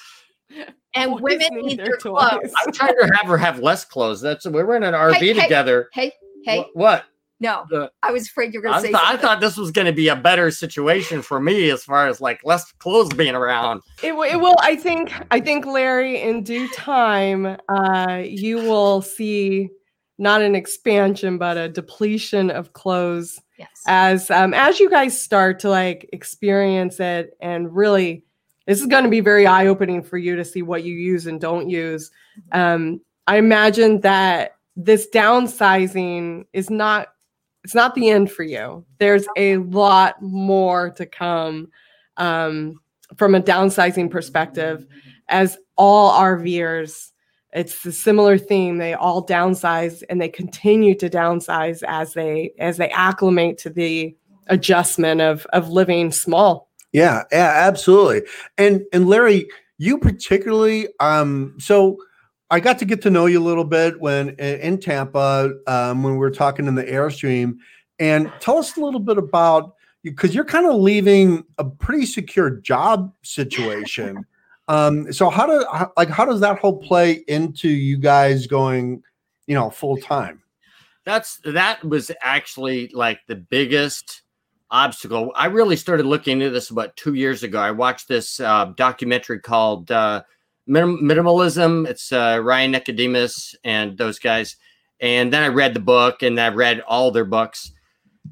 And 0.96 1.12
Boys 1.12 1.22
women 1.22 1.48
need 1.54 1.66
need 1.66 1.80
their 1.80 1.86
their 1.86 1.98
clothes. 1.98 2.52
I'm 2.58 2.74
trying 2.74 2.96
to 3.00 3.12
have 3.22 3.28
her 3.30 3.38
have 3.38 3.60
less 3.60 3.86
clothes. 3.86 4.22
That's 4.22 4.46
we're 4.48 4.76
in 4.76 4.82
an 4.84 4.96
RV 4.96 5.14
Hey, 5.14 5.34
hey, 5.34 5.42
together. 5.44 5.88
Hey, 5.94 6.12
hey, 6.44 6.62
Wh- 6.74 6.76
What? 6.76 7.06
No, 7.40 7.66
The- 7.70 7.92
I 8.04 8.12
was 8.12 8.28
afraid 8.28 8.54
you 8.54 8.60
were 8.60 8.64
going 8.64 8.76
to 8.76 8.82
say 8.82 8.92
thought- 8.92 9.14
I 9.14 9.18
thought 9.18 9.40
this 9.40 9.58
was 9.58 9.72
going 9.72 9.88
to 9.88 9.94
be 9.94 10.08
a 10.10 10.16
better 10.16 10.52
situation 10.52 11.22
for 11.22 11.40
me 11.40 11.70
as 11.70 11.84
far 11.84 12.08
as 12.08 12.20
like 12.20 12.42
less 12.44 12.72
clothes 12.74 13.14
being 13.14 13.36
around. 13.36 13.82
It, 14.04 14.10
w- 14.10 14.32
it 14.32 14.40
will. 14.40 14.56
I 14.62 14.76
think. 14.76 15.14
I 15.32 15.40
think 15.40 15.66
Larry, 15.66 16.22
in 16.22 16.44
due 16.44 16.68
time, 16.70 17.58
uh, 17.70 18.22
you 18.26 18.58
will 18.58 19.02
see 19.02 19.70
not 20.18 20.42
an 20.42 20.54
expansion, 20.54 21.38
but 21.38 21.58
a 21.58 21.70
depletion 21.70 22.52
of 22.52 22.74
clothes 22.74 23.40
yes. 23.60 23.84
as 23.86 24.32
um, 24.32 24.54
as 24.54 24.80
you 24.80 24.90
guys 24.90 25.20
start 25.20 25.60
to 25.60 25.70
like 25.70 26.10
experience 26.14 27.00
it 27.00 27.38
and 27.42 27.76
really 27.76 28.24
this 28.66 28.80
is 28.80 28.88
going 28.88 29.04
to 29.04 29.10
be 29.10 29.20
very 29.20 29.46
eye-opening 29.46 30.02
for 30.02 30.18
you 30.18 30.36
to 30.36 30.46
see 30.46 30.62
what 30.62 30.84
you 30.84 30.94
use 30.94 31.28
and 31.28 31.40
don't 31.42 31.70
use 31.70 32.10
um, 32.54 33.00
i 33.28 33.38
imagine 33.38 34.00
that 34.02 34.56
this 34.76 35.08
downsizing 35.14 36.46
is 36.54 36.70
not 36.70 37.10
it's 37.64 37.76
not 37.76 37.96
the 37.96 38.10
end 38.10 38.32
for 38.32 38.44
you. 38.44 38.86
There's 38.98 39.28
a 39.38 39.58
lot 39.58 40.22
more 40.22 40.92
to 40.92 41.06
come 41.06 41.70
um, 42.18 42.80
from 43.18 43.36
a 43.36 43.42
downsizing 43.42 44.10
perspective. 44.10 44.86
As 45.28 45.58
all 45.78 46.20
rvers 46.20 47.12
it's 47.54 47.86
a 47.86 47.92
similar 47.92 48.38
theme. 48.38 48.78
They 48.78 48.94
all 48.94 49.26
downsize 49.26 50.04
and 50.10 50.22
they 50.22 50.30
continue 50.30 50.96
to 50.96 51.10
downsize 51.10 51.82
as 51.88 52.14
they 52.14 52.54
as 52.60 52.78
they 52.78 52.90
acclimate 52.90 53.58
to 53.60 53.70
the 53.70 54.16
adjustment 54.48 55.22
of 55.22 55.46
of 55.48 55.70
living 55.70 56.12
small. 56.12 56.70
Yeah, 56.92 57.24
yeah, 57.32 57.54
absolutely. 57.56 58.22
And 58.58 58.84
and 58.94 59.08
Larry, 59.08 59.48
you 59.78 59.98
particularly 59.98 60.90
um 61.00 61.56
so 61.60 61.98
I 62.52 62.60
got 62.60 62.80
to 62.80 62.86
get 62.86 63.02
to 63.04 63.10
know 63.10 63.28
you 63.28 63.40
a 63.40 63.44
little 63.44 63.64
bit 63.64 64.00
when 64.00 64.30
in 64.40 64.80
Tampa 64.80 65.54
um 65.68 66.04
when 66.04 66.14
we 66.14 66.20
were 66.20 66.32
talking 66.32 66.68
in 66.68 66.76
the 66.76 66.84
Airstream 66.84 67.58
and 68.00 68.32
tell 68.40 68.58
us 68.58 68.76
a 68.78 68.82
little 68.82 69.00
bit 69.00 69.18
about 69.18 69.76
you 70.04 70.12
because 70.12 70.34
you're 70.34 70.46
kind 70.46 70.66
of 70.66 70.76
leaving 70.76 71.44
a 71.58 71.66
pretty 71.66 72.06
secure 72.06 72.50
job 72.50 73.14
situation. 73.24 74.26
Um 74.68 75.12
so 75.12 75.32
how 75.32 75.48
do 75.48 75.90
like 75.98 76.10
how 76.10 76.26
does 76.26 76.42
that 76.42 76.60
whole 76.60 76.78
play 76.78 77.24
into 77.28 77.68
you 77.68 77.98
guys 77.98 78.46
going, 78.46 79.02
you 79.48 79.56
know, 79.56 79.72
full 79.72 79.98
time? 79.98 80.44
That's 81.06 81.40
that 81.44 81.84
was 81.84 82.12
actually 82.22 82.92
like 82.94 83.22
the 83.26 83.36
biggest 83.36 84.22
obstacle. 84.72 85.32
I 85.36 85.48
really 85.48 85.76
started 85.76 86.06
looking 86.06 86.34
into 86.34 86.52
this 86.52 86.70
about 86.70 86.96
two 86.96 87.16
years 87.16 87.44
ago. 87.44 87.60
I 87.60 87.72
watched 87.72 88.08
this 88.08 88.40
uh, 88.40 88.66
documentary 88.76 89.40
called 89.40 89.90
uh, 89.92 90.24
Minim- 90.70 91.02
Minimalism. 91.02 91.88
It's 91.88 92.12
uh, 92.12 92.40
Ryan 92.42 92.72
Nicodemus 92.72 93.56
and 93.64 93.98
those 93.98 94.20
guys. 94.20 94.56
And 95.02 95.34
then 95.34 95.44
I 95.44 95.48
read 95.48 95.74
the 95.74 95.80
book 95.80 96.22
and 96.24 96.40
I 96.40 96.50
read 96.50 96.82
all 96.82 97.12
their 97.12 97.26
books. 97.26 97.72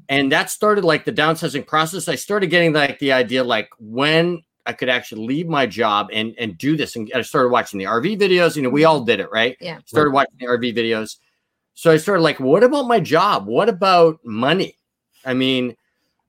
And 0.08 0.30
that 0.32 0.48
started 0.48 0.84
like 0.84 1.04
the 1.04 1.12
downsizing 1.12 1.66
process. 1.66 2.08
I 2.08 2.14
started 2.14 2.48
getting 2.48 2.72
like 2.72 2.98
the 3.00 3.12
idea 3.12 3.42
like 3.42 3.68
when 3.78 4.42
I 4.64 4.72
could 4.72 4.88
actually 4.88 5.26
leave 5.26 5.48
my 5.48 5.66
job 5.66 6.08
and 6.12 6.34
and 6.38 6.56
do 6.56 6.76
this. 6.76 6.94
And 6.94 7.10
I 7.14 7.22
started 7.22 7.48
watching 7.48 7.78
the 7.78 7.86
RV 7.86 8.18
videos. 8.20 8.54
You 8.54 8.62
know, 8.62 8.70
we 8.70 8.84
all 8.84 9.00
did 9.00 9.18
it, 9.18 9.30
right? 9.32 9.56
Yeah. 9.60 9.78
Started 9.86 10.12
watching 10.12 10.36
the 10.38 10.46
RV 10.46 10.76
videos. 10.76 11.16
So 11.74 11.90
I 11.90 11.96
started 11.96 12.22
like, 12.22 12.38
what 12.38 12.62
about 12.62 12.86
my 12.86 13.00
job? 13.00 13.46
What 13.46 13.68
about 13.68 14.20
money? 14.24 14.76
I 15.24 15.34
mean, 15.34 15.74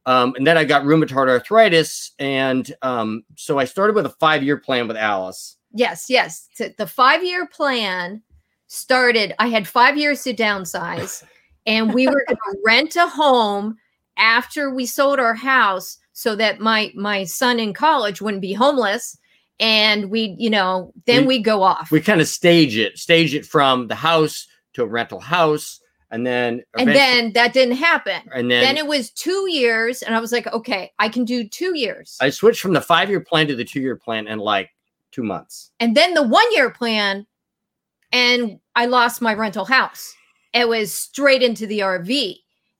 um, 0.05 0.33
and 0.35 0.47
then 0.47 0.57
I 0.57 0.63
got 0.63 0.83
rheumatoid 0.83 1.27
arthritis, 1.27 2.13
and 2.17 2.71
um, 2.81 3.23
so 3.35 3.59
I 3.59 3.65
started 3.65 3.95
with 3.95 4.05
a 4.05 4.15
five-year 4.19 4.57
plan 4.57 4.87
with 4.87 4.97
Alice. 4.97 5.57
Yes, 5.73 6.09
yes. 6.09 6.47
The 6.77 6.87
five 6.87 7.23
year 7.23 7.47
plan 7.47 8.21
started, 8.67 9.33
I 9.39 9.47
had 9.47 9.67
five 9.67 9.97
years 9.97 10.23
to 10.23 10.33
downsize, 10.33 11.23
and 11.65 11.93
we 11.93 12.07
were 12.07 12.25
going 12.27 12.37
to 12.37 12.59
rent 12.65 12.95
a 12.95 13.07
home 13.07 13.77
after 14.17 14.69
we 14.73 14.85
sold 14.85 15.19
our 15.19 15.33
house 15.35 15.97
so 16.13 16.35
that 16.35 16.59
my 16.59 16.91
my 16.95 17.23
son 17.23 17.59
in 17.59 17.73
college 17.73 18.21
wouldn't 18.21 18.41
be 18.41 18.51
homeless 18.53 19.17
and 19.61 20.09
we 20.11 20.35
you 20.37 20.49
know 20.49 20.91
then 21.05 21.21
We- 21.21 21.37
we 21.37 21.43
go 21.43 21.63
off. 21.63 21.91
We 21.91 22.01
kind 22.01 22.19
of 22.21 22.27
stage 22.27 22.77
it, 22.77 22.97
stage 22.97 23.33
it 23.33 23.45
from 23.45 23.87
the 23.87 23.95
house 23.95 24.47
to 24.73 24.83
a 24.83 24.85
rental 24.87 25.19
house, 25.21 25.79
and 26.11 26.25
then 26.27 26.63
and 26.77 26.89
then 26.89 27.33
that 27.33 27.53
didn't 27.53 27.75
happen. 27.77 28.21
and 28.33 28.49
then, 28.51 28.61
then, 28.61 28.77
it 28.77 28.87
was 28.87 29.11
two 29.11 29.49
years 29.49 30.01
and 30.01 30.13
i 30.15 30.19
was 30.19 30.31
like 30.31 30.47
okay 30.47 30.91
i 30.99 31.07
can 31.07 31.23
do 31.25 31.47
two 31.47 31.77
years. 31.77 32.17
I 32.21 32.29
switched 32.29 32.61
from 32.61 32.73
the 32.73 32.81
five-year 32.81 33.21
plan 33.21 33.47
to 33.47 33.55
the 33.55 33.65
two-year 33.65 33.95
plan 33.95 34.27
in 34.27 34.39
like 34.39 34.69
two 35.11 35.23
months. 35.23 35.71
and 35.79 35.95
then 35.95 36.13
the 36.13 36.23
one 36.23 36.45
year 36.53 36.69
plan 36.69 37.25
and 38.11 38.59
i 38.75 38.85
lost 38.85 39.21
my 39.21 39.33
rental 39.33 39.65
house. 39.65 40.13
It 40.53 40.67
was 40.67 40.93
straight 40.93 41.43
into 41.43 41.67
the 41.67 41.79
rv 41.79 42.35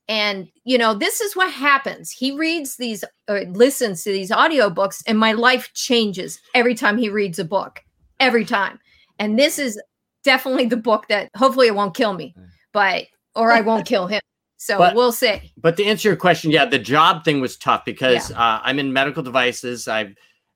and 0.07 0.47
you 0.63 0.77
know 0.77 0.93
this 0.93 1.21
is 1.21 1.35
what 1.35 1.51
happens. 1.51 2.11
He 2.11 2.35
reads 2.37 2.77
these 2.77 3.03
or 3.27 3.41
listens 3.45 4.03
to 4.03 4.11
these 4.11 4.31
audiobooks 4.31 5.03
and 5.05 5.17
my 5.19 5.33
life 5.33 5.71
changes 5.73 6.39
every 6.55 6.75
time 6.75 6.97
he 6.97 7.09
reads 7.09 7.39
a 7.39 7.45
book 7.45 7.81
every 8.19 8.45
time. 8.45 8.79
And 9.19 9.37
this 9.37 9.59
is 9.59 9.79
definitely 10.23 10.65
the 10.65 10.77
book 10.77 11.07
that 11.09 11.29
hopefully 11.35 11.67
it 11.67 11.75
won't 11.75 11.95
kill 11.95 12.13
me 12.13 12.35
but 12.73 13.05
or 13.35 13.51
i 13.51 13.61
won't 13.61 13.85
kill 13.85 14.07
him. 14.07 14.21
So 14.57 14.77
But- 14.77 14.93
we'll 14.95 15.13
see. 15.13 15.53
But 15.57 15.77
to 15.77 15.85
answer 15.85 16.09
your 16.09 16.17
question, 16.17 16.51
yeah, 16.51 16.65
the 16.65 16.79
job 16.79 17.23
thing 17.23 17.39
was 17.39 17.55
tough 17.55 17.85
because 17.85 18.29
uh, 18.31 18.59
I'm 18.61 18.77
in 18.77 18.91
medical 18.91 19.23
devices. 19.23 19.87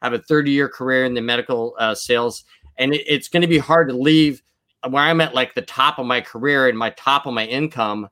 I 0.04 0.08
have 0.08 0.14
a 0.14 0.20
30 0.20 0.52
year 0.52 0.68
career 0.70 1.06
in 1.06 1.14
the 1.14 1.22
medical 1.22 1.76
uh, 1.80 1.96
sales, 1.96 2.44
and 2.78 2.94
it, 2.94 3.04
it's 3.08 3.30
going 3.30 3.42
to 3.42 3.48
be 3.48 3.58
hard 3.58 3.88
to 3.90 3.96
leave 3.96 4.44
where 4.90 5.04
I'm 5.04 5.22
at 5.22 5.34
like 5.34 5.56
the 5.56 5.62
top 5.62 5.98
of 5.98 6.06
my 6.06 6.20
career 6.20 6.68
and 6.68 6.78
my 6.78 6.90
top 6.92 7.26
of 7.26 7.34
my 7.34 7.46
income, 7.46 8.10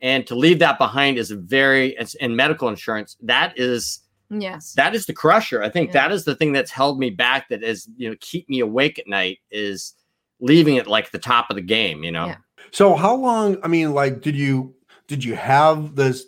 and 0.00 0.26
to 0.26 0.34
leave 0.34 0.58
that 0.60 0.78
behind 0.78 1.18
is 1.18 1.30
a 1.30 1.36
very 1.36 1.94
it's 1.96 2.14
in 2.14 2.34
medical 2.34 2.68
insurance. 2.68 3.16
That 3.20 3.56
is 3.58 4.00
yes 4.30 4.72
that 4.72 4.94
is 4.94 5.06
the 5.06 5.12
crusher. 5.12 5.62
I 5.62 5.68
think 5.68 5.88
Yeah. 5.88 6.08
that 6.08 6.12
is 6.12 6.24
the 6.24 6.34
thing 6.34 6.52
that's 6.52 6.70
held 6.70 6.98
me 6.98 7.10
back. 7.10 7.48
That 7.50 7.62
is 7.62 7.88
you 7.96 8.08
know 8.08 8.16
keep 8.20 8.48
me 8.48 8.60
awake 8.60 8.98
at 8.98 9.06
night 9.06 9.38
is 9.50 9.94
leaving 10.40 10.76
it 10.76 10.86
like 10.86 11.10
the 11.10 11.18
top 11.18 11.50
of 11.50 11.56
the 11.56 11.62
game. 11.62 12.02
You 12.02 12.12
know. 12.12 12.26
Yeah. 12.26 12.36
So 12.72 12.94
how 12.94 13.14
long? 13.14 13.58
I 13.62 13.68
mean, 13.68 13.92
like, 13.92 14.22
did 14.22 14.36
you 14.36 14.74
did 15.06 15.22
you 15.22 15.34
have 15.36 15.96
this 15.96 16.24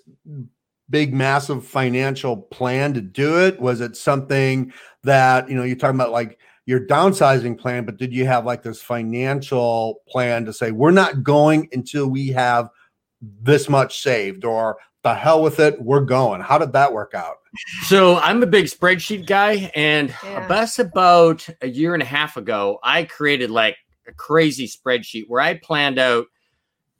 big, 0.90 1.12
massive 1.12 1.66
financial 1.66 2.36
plan 2.36 2.94
to 2.94 3.00
do 3.00 3.44
it? 3.44 3.60
Was 3.60 3.80
it 3.80 3.96
something 3.96 4.72
that 5.08 5.48
you 5.48 5.56
know 5.56 5.62
you're 5.64 5.76
talking 5.76 5.96
about, 5.96 6.12
like 6.12 6.38
your 6.66 6.86
downsizing 6.86 7.58
plan, 7.58 7.84
but 7.84 7.96
did 7.96 8.12
you 8.12 8.26
have 8.26 8.44
like 8.44 8.62
this 8.62 8.80
financial 8.82 10.02
plan 10.08 10.44
to 10.44 10.52
say 10.52 10.70
we're 10.70 10.90
not 10.90 11.22
going 11.24 11.68
until 11.72 12.08
we 12.08 12.28
have 12.28 12.68
this 13.42 13.68
much 13.68 14.02
saved 14.02 14.44
or 14.44 14.76
the 15.02 15.14
hell 15.14 15.42
with 15.42 15.60
it, 15.60 15.80
we're 15.80 16.00
going. 16.00 16.40
How 16.40 16.58
did 16.58 16.72
that 16.72 16.92
work 16.92 17.14
out? 17.14 17.36
So 17.84 18.16
I'm 18.18 18.42
a 18.42 18.46
big 18.46 18.66
spreadsheet 18.66 19.26
guy, 19.26 19.70
and 19.74 20.14
Yeah. 20.22 20.46
that's 20.48 20.78
about 20.78 21.48
a 21.62 21.68
year 21.68 21.94
and 21.94 22.02
a 22.02 22.06
half 22.06 22.36
ago. 22.36 22.78
I 22.82 23.04
created 23.04 23.50
like 23.50 23.76
a 24.06 24.12
crazy 24.12 24.68
spreadsheet 24.68 25.24
where 25.28 25.40
I 25.40 25.54
planned 25.54 25.98
out 25.98 26.26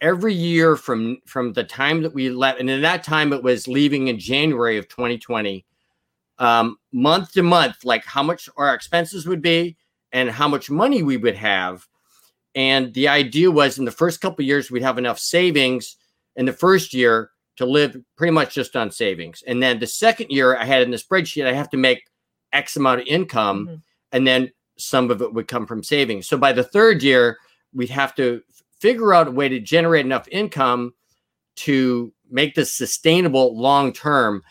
every 0.01 0.33
year 0.33 0.77
from 0.77 1.19
from 1.27 1.53
the 1.53 1.65
time 1.65 2.03
that 2.03 2.15
we 2.15 2.31
left, 2.31 2.61
and 2.61 2.71
in 2.71 2.83
that 2.83 3.03
time 3.05 3.33
it 3.33 3.43
was 3.43 3.69
leaving 3.69 4.09
in 4.09 4.19
January 4.19 4.79
of 4.79 4.89
2020, 4.89 5.67
um, 6.39 6.77
month 6.93 7.33
to 7.33 7.43
month, 7.43 7.85
like 7.85 8.05
how 8.05 8.23
much 8.23 8.49
our 8.57 8.75
expenses 8.75 9.27
would 9.27 9.43
be 9.43 9.77
and 10.13 10.31
how 10.31 10.49
much 10.49 10.71
money 10.71 11.03
we 11.03 11.17
would 11.17 11.37
have. 11.37 11.87
And 12.55 12.93
the 12.95 13.09
idea 13.09 13.51
was 13.51 13.79
in 13.79 13.85
the 13.85 13.91
first 13.91 14.21
couple 14.21 14.43
of 14.43 14.47
years 14.47 14.71
we'd 14.71 14.83
have 14.83 14.99
enough 14.99 15.19
savings 15.19 15.97
in 16.37 16.47
the 16.47 16.53
first 16.53 16.95
year 16.95 17.31
to 17.57 17.67
live 17.67 17.97
pretty 18.17 18.31
much 18.31 18.55
just 18.55 18.77
on 18.77 18.91
savings. 18.91 19.43
And 19.47 19.63
then 19.63 19.81
the 19.81 19.87
second 19.87 20.31
year 20.31 20.57
I 20.57 20.65
had 20.65 20.83
in 20.83 20.91
the 20.91 20.97
spreadsheet, 20.97 21.47
I 21.47 21.53
have 21.53 21.71
to 21.71 21.77
make 21.77 22.05
X 22.53 22.77
amount 22.77 23.01
of 23.01 23.07
income, 23.07 23.67
Mhm. 23.67 23.83
and 24.13 24.27
then 24.27 24.53
some 24.79 25.11
of 25.11 25.21
it 25.21 25.35
would 25.35 25.49
come 25.49 25.67
from 25.67 25.83
savings. 25.83 26.29
So 26.29 26.39
by 26.39 26.53
the 26.53 26.63
third 26.63 27.03
year, 27.03 27.37
we'd 27.75 27.91
have 27.91 28.15
to 28.15 28.43
figure 28.81 29.13
out 29.13 29.29
a 29.29 29.33
way 29.33 29.49
to 29.49 29.59
generate 29.59 30.07
enough 30.07 30.29
income 30.31 30.95
to 31.57 32.13
make 32.31 32.55
this 32.55 32.73
sustainable 32.73 33.61
long 33.61 33.93
term. 33.93 34.43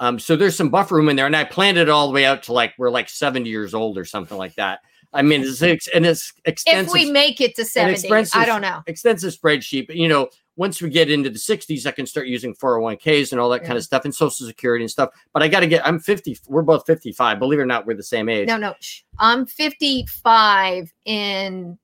Um, 0.00 0.18
so 0.18 0.36
there's 0.36 0.56
some 0.56 0.68
buffer 0.68 0.96
room 0.96 1.08
in 1.08 1.16
there, 1.16 1.26
and 1.26 1.36
I 1.36 1.44
planned 1.44 1.78
it 1.78 1.88
all 1.88 2.08
the 2.08 2.12
way 2.12 2.24
out 2.24 2.42
to 2.44 2.52
like 2.52 2.74
we're 2.78 2.90
like 2.90 3.08
70 3.08 3.48
years 3.48 3.74
old 3.74 3.98
or 3.98 4.04
something 4.04 4.36
like 4.36 4.54
that. 4.56 4.80
I 5.14 5.22
mean, 5.22 5.42
it's 5.42 5.88
and 5.88 6.06
it's 6.06 6.32
extensive 6.46 6.86
If 6.88 6.92
we 6.92 7.10
make 7.10 7.40
it 7.40 7.54
to 7.56 7.64
70, 7.64 8.10
I 8.34 8.46
don't 8.46 8.62
know. 8.62 8.82
extensive 8.86 9.34
spreadsheet. 9.34 9.86
But 9.86 9.96
you 9.96 10.08
know, 10.08 10.30
once 10.56 10.80
we 10.80 10.88
get 10.88 11.10
into 11.10 11.28
the 11.30 11.38
60s, 11.38 11.86
I 11.86 11.90
can 11.90 12.06
start 12.06 12.26
using 12.26 12.54
401ks 12.54 13.32
and 13.32 13.40
all 13.40 13.48
that 13.50 13.64
kind 13.64 13.76
of 13.76 13.84
stuff 13.84 14.04
and 14.04 14.14
social 14.14 14.46
security 14.46 14.84
and 14.84 14.90
stuff. 14.90 15.10
But 15.32 15.42
I 15.42 15.48
got 15.48 15.60
to 15.60 15.66
get, 15.66 15.86
I'm 15.86 15.98
50, 15.98 16.38
we're 16.48 16.62
both 16.62 16.86
55. 16.86 17.38
Believe 17.38 17.58
it 17.58 17.62
or 17.62 17.66
not, 17.66 17.86
we're 17.86 17.96
the 17.96 18.02
same 18.02 18.28
age. 18.28 18.48
No, 18.48 18.56
no. 18.56 18.74
I'm 19.18 19.46
55 19.46 20.92
in 21.04 21.78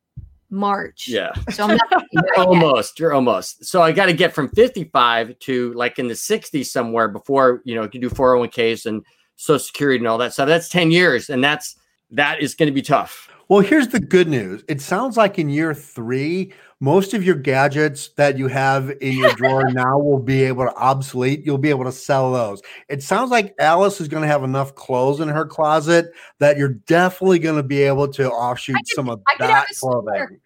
March. 0.50 1.07
Yeah, 1.09 1.33
So 1.50 1.64
I'm 1.64 1.76
not 1.76 1.88
55 1.90 2.25
yet. 2.37 2.47
almost. 2.47 2.99
You're 2.99 3.12
almost. 3.12 3.64
So 3.64 3.83
I 3.83 3.93
got 3.93 4.07
to 4.07 4.12
get 4.12 4.33
from 4.33 4.49
55 4.50 5.38
to 5.40 5.73
like 5.75 5.99
in 5.99 6.09
the 6.09 6.14
60s 6.14 6.67
somewhere 6.67 7.09
before, 7.09 7.61
you 7.64 7.75
know, 7.75 7.83
you 7.83 7.88
can 7.90 8.00
do 8.00 8.09
401ks 8.11 8.87
and 8.87 9.05
social 9.37 9.59
security 9.59 9.99
and 9.99 10.09
all 10.09 10.19
that 10.19 10.33
stuff. 10.33 10.49
That's 10.49 10.69
10 10.69 10.90
years. 10.90 11.31
And 11.31 11.43
that's, 11.45 11.76
that 12.11 12.41
is 12.41 12.55
going 12.55 12.69
to 12.69 12.73
be 12.73 12.83
tough. 12.83 13.31
Well, 13.49 13.61
here's 13.61 13.88
the 13.88 14.00
good 14.00 14.29
news. 14.29 14.62
It 14.69 14.81
sounds 14.83 15.17
like 15.17 15.38
in 15.38 15.49
year 15.49 15.73
three, 15.73 16.53
most 16.81 17.15
of 17.15 17.25
your 17.25 17.35
gadgets 17.35 18.09
that 18.11 18.37
you 18.37 18.47
have 18.49 18.91
in 19.00 19.17
your 19.17 19.33
drawer 19.33 19.65
now 19.73 19.99
will 19.99 20.19
be 20.19 20.43
able 20.43 20.65
to 20.67 20.75
obsolete. 20.77 21.47
You'll 21.47 21.57
be 21.57 21.71
able 21.71 21.85
to 21.85 21.93
sell 21.93 22.31
those. 22.31 22.61
It 22.91 23.03
sounds 23.03 23.31
like 23.31 23.55
Alice 23.59 24.03
is 24.03 24.09
going 24.09 24.21
to 24.23 24.29
have 24.29 24.45
enough 24.45 24.75
clothes 24.75 25.21
in 25.21 25.29
her 25.29 25.47
closet 25.47 26.12
that 26.41 26.59
you're 26.59 26.69
definitely 26.75 27.38
going 27.38 27.57
to 27.57 27.62
be 27.62 27.83
able 27.83 28.07
to 28.09 28.31
offshoot 28.31 28.77
I 28.77 28.81
could- 28.81 28.88
some 28.88 29.09
of 29.09 29.23
I 29.27 29.35
that 29.38 29.71
a 29.71 29.75
store. 29.75 30.03
clothing. 30.03 30.41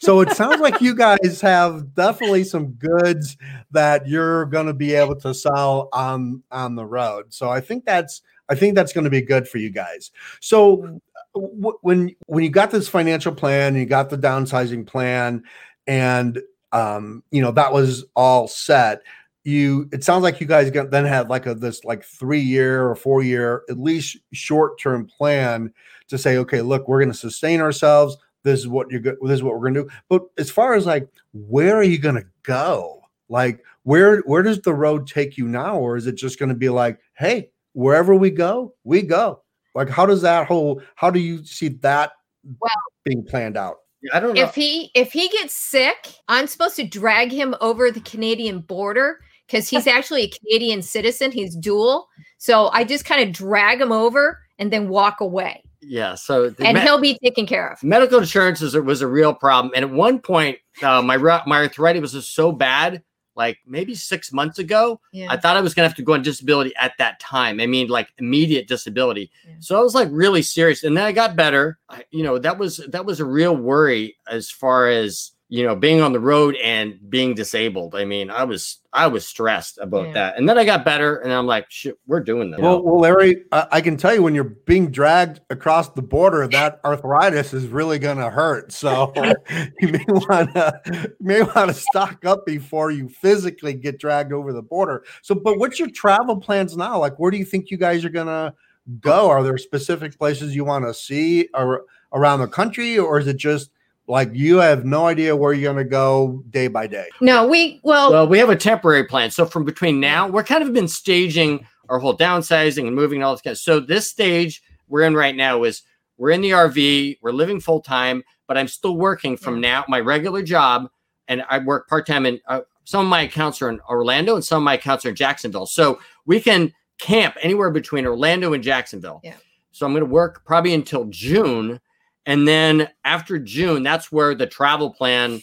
So 0.00 0.20
it 0.20 0.30
sounds 0.32 0.60
like 0.60 0.80
you 0.80 0.94
guys 0.94 1.40
have 1.40 1.94
definitely 1.94 2.44
some 2.44 2.72
goods 2.72 3.36
that 3.70 4.06
you're 4.06 4.46
going 4.46 4.66
to 4.66 4.74
be 4.74 4.94
able 4.94 5.16
to 5.16 5.34
sell 5.34 5.88
on 5.92 6.42
on 6.50 6.74
the 6.74 6.84
road. 6.84 7.32
So 7.32 7.50
I 7.50 7.60
think 7.60 7.84
that's 7.84 8.22
I 8.48 8.54
think 8.54 8.74
that's 8.74 8.92
going 8.92 9.04
to 9.04 9.10
be 9.10 9.22
good 9.22 9.48
for 9.48 9.58
you 9.58 9.70
guys. 9.70 10.10
So 10.40 11.00
w- 11.34 11.78
when 11.82 12.14
when 12.26 12.44
you 12.44 12.50
got 12.50 12.70
this 12.70 12.88
financial 12.88 13.34
plan, 13.34 13.74
you 13.76 13.86
got 13.86 14.10
the 14.10 14.18
downsizing 14.18 14.86
plan, 14.86 15.44
and 15.86 16.40
um, 16.72 17.22
you 17.30 17.40
know 17.40 17.52
that 17.52 17.72
was 17.72 18.04
all 18.14 18.48
set. 18.48 19.02
You 19.44 19.88
it 19.92 20.04
sounds 20.04 20.22
like 20.22 20.40
you 20.40 20.46
guys 20.46 20.70
got, 20.70 20.90
then 20.90 21.06
had 21.06 21.30
like 21.30 21.46
a 21.46 21.54
this 21.54 21.84
like 21.84 22.04
three 22.04 22.40
year 22.40 22.86
or 22.88 22.94
four 22.94 23.22
year 23.22 23.62
at 23.70 23.78
least 23.78 24.18
short 24.32 24.78
term 24.78 25.06
plan 25.06 25.72
to 26.08 26.18
say, 26.18 26.36
okay, 26.38 26.60
look, 26.60 26.88
we're 26.88 27.00
going 27.00 27.12
to 27.12 27.16
sustain 27.16 27.60
ourselves. 27.60 28.16
This 28.42 28.60
is 28.60 28.68
what 28.68 28.90
you're 28.90 29.00
good. 29.00 29.16
This 29.22 29.34
is 29.34 29.42
what 29.42 29.54
we're 29.54 29.70
going 29.70 29.74
to 29.74 29.82
do. 29.84 29.90
But 30.08 30.22
as 30.38 30.50
far 30.50 30.74
as 30.74 30.86
like, 30.86 31.08
where 31.32 31.76
are 31.76 31.82
you 31.82 31.98
going 31.98 32.14
to 32.14 32.26
go? 32.42 33.02
Like, 33.28 33.62
where 33.84 34.20
where 34.20 34.42
does 34.42 34.60
the 34.60 34.74
road 34.74 35.06
take 35.06 35.38
you 35.38 35.46
now, 35.46 35.78
or 35.78 35.96
is 35.96 36.06
it 36.06 36.16
just 36.16 36.38
going 36.38 36.48
to 36.48 36.54
be 36.54 36.68
like, 36.68 36.98
hey, 37.16 37.50
wherever 37.72 38.14
we 38.14 38.30
go, 38.30 38.74
we 38.84 39.02
go? 39.02 39.42
Like, 39.74 39.88
how 39.88 40.06
does 40.06 40.22
that 40.22 40.46
whole? 40.46 40.82
How 40.96 41.10
do 41.10 41.20
you 41.20 41.44
see 41.44 41.68
that 41.68 42.12
Well- 42.60 42.70
being 43.04 43.24
planned 43.24 43.56
out? 43.56 43.76
I 44.12 44.20
don't 44.20 44.34
know. 44.34 44.42
If 44.42 44.54
he 44.54 44.90
if 44.94 45.12
he 45.12 45.28
gets 45.28 45.54
sick, 45.54 46.14
I'm 46.28 46.46
supposed 46.46 46.76
to 46.76 46.84
drag 46.84 47.30
him 47.30 47.54
over 47.60 47.90
the 47.90 48.00
Canadian 48.00 48.60
border 48.60 49.20
because 49.46 49.68
he's 49.68 49.86
actually 49.86 50.22
a 50.22 50.30
Canadian 50.30 50.82
citizen. 50.82 51.30
He's 51.32 51.54
dual. 51.54 52.08
So 52.38 52.68
I 52.68 52.84
just 52.84 53.04
kind 53.04 53.22
of 53.22 53.34
drag 53.34 53.80
him 53.80 53.92
over 53.92 54.38
and 54.58 54.72
then 54.72 54.88
walk 54.88 55.20
away. 55.20 55.62
Yeah. 55.82 56.14
So 56.14 56.54
And 56.60 56.74
me- 56.76 56.80
he'll 56.80 57.00
be 57.00 57.18
taken 57.22 57.46
care 57.46 57.72
of. 57.72 57.82
medical 57.82 58.18
insurance 58.18 58.62
is, 58.62 58.74
was 58.74 59.00
a 59.02 59.06
real 59.06 59.34
problem. 59.34 59.72
And 59.74 59.84
at 59.84 59.90
one 59.90 60.18
point, 60.18 60.58
uh, 60.82 61.02
my 61.02 61.16
my 61.16 61.56
arthritis 61.62 62.00
was 62.02 62.12
just 62.12 62.34
so 62.34 62.52
bad, 62.52 63.02
like 63.36 63.58
maybe 63.66 63.94
six 63.94 64.32
months 64.32 64.58
ago, 64.58 65.00
Yeah. 65.12 65.28
I 65.30 65.36
thought 65.36 65.56
I 65.56 65.60
was 65.60 65.72
going 65.74 65.84
to 65.84 65.88
have 65.88 65.96
to 65.96 66.02
go 66.02 66.12
on 66.14 66.22
disability 66.22 66.74
at 66.76 66.92
that 66.98 67.20
time. 67.20 67.60
I 67.60 67.66
mean, 67.66 67.88
like 67.88 68.08
immediate 68.18 68.68
disability. 68.68 69.30
Yeah. 69.46 69.54
So 69.60 69.78
I 69.78 69.82
was 69.82 69.94
like 69.94 70.08
really 70.10 70.42
serious, 70.42 70.84
and 70.84 70.96
then 70.96 71.04
I 71.04 71.12
got 71.12 71.36
better. 71.36 71.78
I, 71.88 72.04
you 72.10 72.22
know, 72.22 72.38
that 72.38 72.58
was 72.58 72.78
that 72.88 73.04
was 73.06 73.20
a 73.20 73.24
real 73.24 73.56
worry 73.56 74.16
as 74.28 74.50
far 74.50 74.88
as 74.88 75.32
you 75.50 75.64
know 75.64 75.74
being 75.74 76.00
on 76.00 76.12
the 76.12 76.20
road 76.20 76.54
and 76.62 76.98
being 77.10 77.34
disabled. 77.34 77.96
I 77.96 78.04
mean, 78.04 78.30
I 78.30 78.44
was 78.44 78.78
I 78.92 79.08
was 79.08 79.26
stressed 79.26 79.78
about 79.78 80.06
Yeah. 80.06 80.12
that, 80.12 80.38
and 80.38 80.48
then 80.48 80.56
I 80.56 80.64
got 80.64 80.84
better, 80.84 81.16
and 81.16 81.32
I'm 81.32 81.46
like, 81.46 81.66
shit, 81.68 81.98
we're 82.06 82.20
doing 82.20 82.52
this. 82.52 82.60
Well, 82.60 82.82
well, 82.82 83.00
Larry, 83.00 83.44
I, 83.50 83.66
I 83.72 83.80
can 83.80 83.96
tell 83.96 84.14
you 84.14 84.22
when 84.22 84.34
you're 84.34 84.44
being 84.44 84.92
dragged 84.92 85.40
across 85.50 85.90
the 85.90 86.02
border, 86.02 86.46
that 86.52 86.80
arthritis 86.84 87.52
is 87.52 87.66
really 87.66 87.98
going 87.98 88.18
to 88.18 88.30
hurt. 88.30 88.72
So 88.72 89.12
you 89.80 89.88
may 89.88 90.04
want 90.06 90.54
to 90.54 91.12
may 91.18 91.42
want 91.42 91.68
to 91.68 91.74
stock 91.74 92.24
up 92.24 92.46
before 92.46 92.92
you 92.92 93.08
physically 93.08 93.74
get 93.74 93.98
dragged 93.98 94.32
over 94.32 94.52
the 94.52 94.62
border. 94.62 95.04
So, 95.22 95.34
but 95.34 95.58
what's 95.58 95.80
your 95.80 95.90
travel 95.90 96.36
plans 96.36 96.76
now? 96.76 97.00
Like, 97.00 97.18
where 97.18 97.32
do 97.32 97.36
you 97.36 97.44
think 97.44 97.72
you 97.72 97.76
guys 97.76 98.04
are 98.04 98.08
going 98.10 98.28
to 98.28 98.54
go? 99.00 99.28
Are 99.28 99.42
there 99.42 99.58
specific 99.58 100.16
places 100.16 100.54
you 100.54 100.64
want 100.64 100.84
to 100.84 100.94
see 100.94 101.48
ar- 101.54 101.82
around 102.12 102.38
the 102.38 102.46
country, 102.48 102.98
or 102.98 103.18
is 103.18 103.26
it 103.26 103.36
just 103.36 103.70
like 104.10 104.30
you 104.34 104.56
have 104.58 104.84
no 104.84 105.06
idea 105.06 105.34
where 105.34 105.52
you're 105.52 105.72
going 105.72 105.84
to 105.84 105.88
go 105.88 106.42
day 106.50 106.68
by 106.68 106.86
day? 106.86 107.08
No, 107.20 107.46
we 107.46 107.80
well, 107.82 108.12
Well, 108.12 108.28
we 108.28 108.38
have 108.38 108.50
a 108.50 108.56
temporary 108.56 109.04
plan. 109.04 109.30
So 109.30 109.46
from 109.46 109.64
between 109.64 110.00
now, 110.00 110.28
we're 110.28 110.44
kind 110.44 110.62
of 110.62 110.72
been 110.72 110.88
staging 110.88 111.66
our 111.88 111.98
whole 111.98 112.16
downsizing 112.16 112.86
and 112.86 112.94
moving 112.94 113.18
and 113.18 113.24
all 113.24 113.34
this 113.34 113.42
kind 113.42 113.52
of. 113.52 113.58
So 113.58 113.80
this 113.80 114.08
stage 114.08 114.62
we're 114.88 115.02
in 115.02 115.14
right 115.14 115.36
now 115.36 115.64
is 115.64 115.82
we're 116.18 116.30
in 116.30 116.40
the 116.40 116.50
RV, 116.50 117.18
we're 117.22 117.32
living 117.32 117.60
full 117.60 117.80
time, 117.80 118.22
but 118.46 118.58
I'm 118.58 118.68
still 118.68 118.96
working 118.96 119.36
from 119.36 119.60
now 119.60 119.84
my 119.88 120.00
regular 120.00 120.42
job, 120.42 120.90
and 121.28 121.44
I 121.48 121.58
work 121.58 121.88
part 121.88 122.06
time. 122.06 122.26
And 122.26 122.40
uh, 122.46 122.60
some 122.84 123.06
of 123.06 123.08
my 123.08 123.22
accounts 123.22 123.62
are 123.62 123.70
in 123.70 123.80
Orlando, 123.88 124.34
and 124.34 124.44
some 124.44 124.62
of 124.62 124.64
my 124.64 124.74
accounts 124.74 125.06
are 125.06 125.10
in 125.10 125.14
Jacksonville. 125.14 125.66
So 125.66 126.00
we 126.26 126.40
can 126.40 126.74
camp 126.98 127.36
anywhere 127.40 127.70
between 127.70 128.06
Orlando 128.06 128.52
and 128.52 128.62
Jacksonville. 128.62 129.20
Yeah. 129.24 129.36
So 129.72 129.86
I'm 129.86 129.92
going 129.92 130.04
to 130.04 130.10
work 130.10 130.44
probably 130.44 130.74
until 130.74 131.06
June, 131.06 131.80
and 132.26 132.46
then 132.46 132.88
after 133.04 133.38
June, 133.38 133.82
that's 133.82 134.12
where 134.12 134.34
the 134.34 134.46
travel 134.46 134.92
plan 134.92 135.40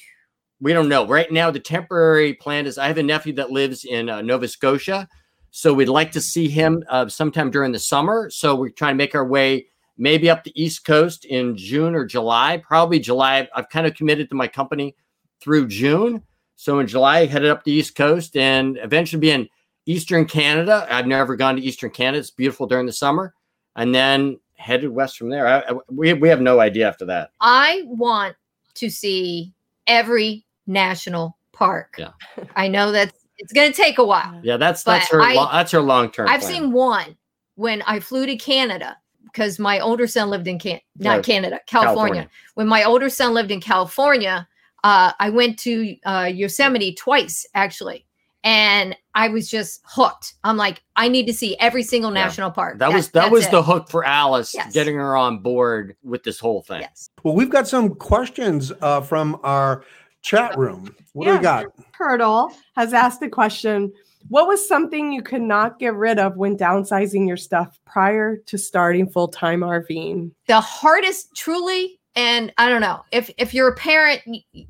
we 0.59 0.73
don't 0.73 0.89
know. 0.89 1.05
Right 1.05 1.31
now 1.31 1.51
the 1.51 1.59
temporary 1.59 2.33
plan 2.33 2.65
is 2.65 2.77
i 2.77 2.87
have 2.87 2.97
a 2.97 3.03
nephew 3.03 3.33
that 3.33 3.51
lives 3.51 3.85
in 3.85 4.09
uh, 4.09 4.21
nova 4.21 4.47
scotia 4.47 5.07
so 5.51 5.73
we'd 5.73 5.89
like 5.89 6.11
to 6.11 6.21
see 6.21 6.47
him 6.47 6.83
uh, 6.89 7.07
sometime 7.09 7.49
during 7.49 7.71
the 7.71 7.79
summer. 7.79 8.29
So 8.29 8.55
we're 8.55 8.69
trying 8.69 8.93
to 8.93 8.97
make 8.97 9.15
our 9.15 9.25
way 9.25 9.67
maybe 9.97 10.29
up 10.29 10.43
the 10.43 10.61
east 10.61 10.85
coast 10.85 11.25
in 11.25 11.57
june 11.57 11.95
or 11.95 12.05
july 12.05 12.61
probably 12.63 12.99
july. 12.99 13.47
I've 13.55 13.69
kind 13.69 13.87
of 13.87 13.95
committed 13.95 14.29
to 14.29 14.35
my 14.35 14.47
company 14.47 14.95
through 15.41 15.67
june. 15.67 16.21
So 16.55 16.79
in 16.79 16.85
july 16.85 17.25
headed 17.25 17.49
up 17.49 17.63
the 17.63 17.71
east 17.71 17.95
coast 17.95 18.37
and 18.37 18.77
eventually 18.83 19.19
be 19.19 19.31
in 19.31 19.49
eastern 19.87 20.25
canada. 20.25 20.85
I've 20.91 21.07
never 21.07 21.35
gone 21.35 21.55
to 21.55 21.61
eastern 21.61 21.89
canada. 21.89 22.19
It's 22.19 22.29
beautiful 22.29 22.67
during 22.67 22.85
the 22.85 22.93
summer. 22.93 23.33
And 23.75 23.95
then 23.95 24.39
headed 24.57 24.89
west 24.89 25.17
from 25.17 25.29
there 25.29 25.47
I, 25.47 25.59
I- 25.59 25.79
we, 25.89 26.13
we 26.13 26.29
have 26.29 26.41
no 26.41 26.59
idea 26.59 26.87
after 26.87 27.05
that 27.05 27.31
I 27.41 27.83
want 27.85 28.35
to 28.75 28.89
see 28.89 29.53
every 29.87 30.45
national 30.67 31.37
park. 31.53 31.95
Yeah. 31.97 32.11
I 32.55 32.67
know 32.67 32.91
that's 32.91 33.13
it's 33.39 33.53
going 33.53 33.71
to 33.71 33.75
take 33.75 33.97
a 33.99 34.05
while. 34.05 34.39
yeah 34.43 34.57
that's 34.57 34.83
that's 34.83 35.09
her 35.09 35.21
I- 35.21 35.33
lo- 35.33 35.49
that's 35.51 35.71
her 35.71 35.81
long 35.81 36.11
term 36.11 36.27
I've 36.27 36.43
seen 36.43 36.71
one 36.71 37.15
when 37.55 37.81
I 37.83 37.99
flew 37.99 38.25
to 38.25 38.35
Canada 38.35 38.97
because 39.25 39.59
my 39.59 39.79
older 39.79 40.07
son 40.07 40.29
lived 40.29 40.47
in 40.47 40.57
can 40.57 40.79
not 40.97 41.23
Canada, 41.23 41.59
California. 41.67 42.27
When 42.55 42.67
my 42.67 42.83
older 42.83 43.09
son 43.09 43.33
lived 43.35 43.51
in 43.51 43.61
California, 43.61 44.47
uh, 44.83 45.11
I 45.19 45.29
went 45.29 45.59
to 45.59 45.95
uh, 46.05 46.31
Yosemite 46.33 46.93
twice 46.95 47.45
actually, 47.53 48.06
and 48.43 48.95
I 49.15 49.27
was 49.29 49.49
just 49.49 49.81
hooked. 49.83 50.35
I'm 50.43 50.57
like, 50.57 50.81
I 50.95 51.07
need 51.07 51.25
to 51.27 51.33
see 51.33 51.57
every 51.59 51.83
single 51.83 52.11
Yeah. 52.13 52.23
national 52.25 52.51
park. 52.51 52.77
That 52.79 52.93
was 52.93 53.09
that 53.11 53.31
was 53.31 53.45
it. 53.45 53.51
the 53.51 53.63
hook 53.63 53.89
for 53.89 54.03
Alice, 54.05 54.53
Yes. 54.53 54.73
getting 54.73 54.95
her 54.95 55.15
on 55.17 55.39
board 55.39 55.95
with 56.03 56.23
this 56.23 56.39
whole 56.39 56.61
thing. 56.61 56.81
yes. 56.81 57.09
Well, 57.23 57.33
we've 57.35 57.49
got 57.49 57.67
some 57.67 57.95
questions 57.95 58.71
uh, 58.81 59.01
from 59.01 59.39
our 59.43 59.83
chat 60.21 60.57
room. 60.57 60.95
What 61.13 61.25
do 61.25 61.31
Yeah. 61.31 61.37
we 61.37 61.43
got? 61.43 61.65
Hurdle 61.93 62.51
has 62.75 62.93
asked 62.93 63.21
a 63.23 63.29
question. 63.29 63.91
What 64.29 64.47
was 64.47 64.67
something 64.67 65.11
you 65.13 65.21
could 65.23 65.41
not 65.41 65.79
get 65.79 65.93
rid 65.95 66.19
of 66.19 66.35
when 66.35 66.57
downsizing 66.57 67.27
your 67.27 67.37
stuff 67.37 67.79
prior 67.85 68.37
to 68.37 68.57
starting 68.57 69.07
full 69.09 69.29
time 69.29 69.61
RVing? 69.61 70.31
the 70.47 70.59
hardest 70.61 71.33
truly 71.35 71.99
and 72.15 72.51
i 72.57 72.67
don't 72.67 72.81
know 72.81 73.03
if 73.11 73.29
if 73.37 73.53
you're 73.53 73.67
a 73.69 73.75
parent 73.75 74.21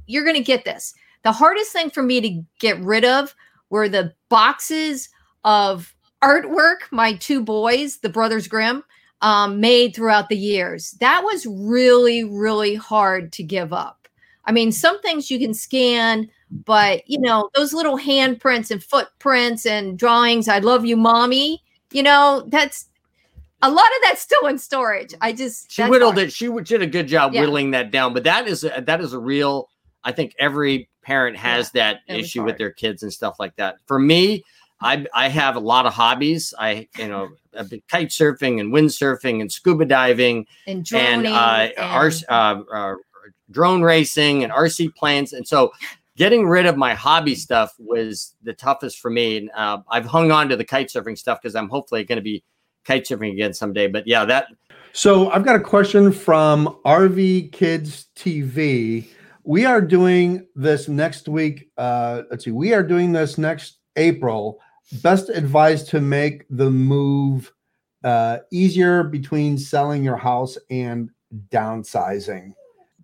you're 0.06 0.24
going 0.26 0.36
to 0.36 0.44
get 0.44 0.64
this 0.66 0.94
the 1.24 1.32
hardest 1.32 1.72
thing 1.72 1.90
for 1.90 2.04
me 2.04 2.20
to 2.22 2.42
get 2.60 2.78
rid 2.82 3.04
of 3.06 3.34
were 3.70 3.90
the 3.90 4.14
boxes 4.30 5.10
of 5.44 5.94
artwork 6.24 6.78
my 6.92 7.14
two 7.16 7.44
boys 7.44 7.98
the 8.00 8.10
brothers 8.10 8.48
grimm 8.48 8.84
um, 9.22 9.60
made 9.60 9.96
throughout 9.96 10.30
the 10.30 10.38
years 10.38 10.92
that 11.00 11.24
was 11.24 11.46
really 11.46 12.24
really 12.24 12.76
hard 12.76 13.32
to 13.32 13.44
give 13.44 13.72
up 13.74 14.08
i 14.46 14.52
mean 14.52 14.72
some 14.72 15.00
things 15.02 15.30
you 15.30 15.40
can 15.40 15.54
scan 15.54 16.28
but 16.66 17.08
you 17.08 17.20
know 17.20 17.50
those 17.56 17.74
little 17.74 17.98
handprints 17.98 18.72
and 18.72 18.84
footprints 18.84 19.66
and 19.66 19.98
drawings 20.00 20.48
i 20.48 20.60
love 20.60 20.86
you 20.86 20.98
mommy 20.98 21.62
you 21.92 22.02
know 22.04 22.44
that's 22.48 22.88
a 23.64 23.70
lot 23.72 23.86
of 23.86 24.02
that's 24.04 24.22
still 24.22 24.46
in 24.48 24.60
storage. 24.60 25.16
I 25.20 25.34
just 25.34 25.72
She 25.72 25.84
whittled 25.84 26.14
hard. 26.14 26.28
it. 26.28 26.32
She 26.34 26.48
did 26.64 26.84
a 26.84 26.88
good 26.88 27.08
job 27.08 27.34
Yeah. 27.34 27.42
whittling 27.42 27.72
that 27.72 27.90
down. 27.90 28.14
But 28.14 28.24
that 28.26 28.48
is 28.48 28.64
a, 28.64 28.84
that 28.86 29.02
is 29.02 29.14
a 29.14 29.20
real. 29.20 29.68
I 30.04 30.12
think 30.12 30.36
every 30.38 30.90
parent 31.08 31.38
has 31.38 31.72
that 31.72 32.02
issue 32.10 32.44
with 32.44 32.58
their 32.58 32.70
kids 32.70 33.02
and 33.02 33.14
stuff 33.14 33.38
like 33.40 33.56
that. 33.56 33.78
For 33.86 33.98
me, 33.98 34.44
I 34.82 35.06
I 35.14 35.30
have 35.30 35.56
a 35.56 35.60
lot 35.62 35.86
of 35.86 35.94
hobbies. 35.94 36.54
I 36.60 36.90
you 36.98 37.08
know 37.08 37.30
I've 37.58 37.70
been 37.70 37.82
kite 37.88 38.10
surfing 38.10 38.60
and 38.60 38.74
windsurfing 38.74 39.40
and 39.40 39.50
scuba 39.50 39.86
diving 39.86 40.46
and 40.68 40.84
droning 40.84 41.28
and 41.28 41.74
uh, 41.78 41.82
R- 41.82 42.08
and- 42.08 42.26
uh, 42.28 42.62
uh, 42.74 42.96
drone 43.50 43.82
racing 43.82 44.44
and 44.44 44.52
RC 44.52 44.94
planes. 44.96 45.32
And 45.32 45.48
so 45.48 45.72
getting 46.18 46.46
rid 46.46 46.66
of 46.66 46.76
my 46.76 46.94
hobby 46.94 47.36
stuff 47.36 47.74
was 47.80 48.36
the 48.44 48.54
toughest 48.54 49.00
for 49.00 49.10
me. 49.10 49.38
And 49.38 49.52
uh, 49.56 49.78
I've 49.90 50.06
hung 50.06 50.32
on 50.32 50.50
to 50.50 50.58
the 50.58 50.66
kite 50.66 50.90
surfing 50.90 51.18
stuff 51.18 51.40
because 51.42 51.56
I'm 51.56 51.70
hopefully 51.70 52.04
going 52.04 52.18
to 52.18 52.22
be 52.22 52.44
kite 52.84 53.06
surfing 53.06 53.32
again 53.32 53.54
someday. 53.54 53.88
But 53.88 54.06
yeah, 54.08 54.26
that 54.26 54.48
So 54.92 55.32
I've 55.32 55.46
got 55.46 55.56
a 55.56 55.62
question 55.62 56.12
from 56.12 56.78
RV 56.86 57.54
Kids 57.54 58.08
TV. 58.16 59.08
We 59.48 59.64
are 59.64 59.80
doing 59.80 60.46
this 60.56 60.90
next 60.90 61.30
week. 61.30 61.70
Uh, 61.78 62.24
let's 62.30 62.44
see. 62.44 62.52
We 62.52 62.74
are 62.74 62.84
doing 62.84 63.14
this 63.14 63.38
next 63.38 63.78
April. 63.96 64.60
Best 65.02 65.30
advice 65.30 65.84
to 65.84 66.02
make 66.02 66.44
the 66.50 66.70
move 66.70 67.54
uh, 68.04 68.40
easier 68.52 69.04
between 69.04 69.58
selling 69.58 70.04
your 70.04 70.18
house 70.18 70.58
and 70.70 71.10
downsizing. 71.48 72.56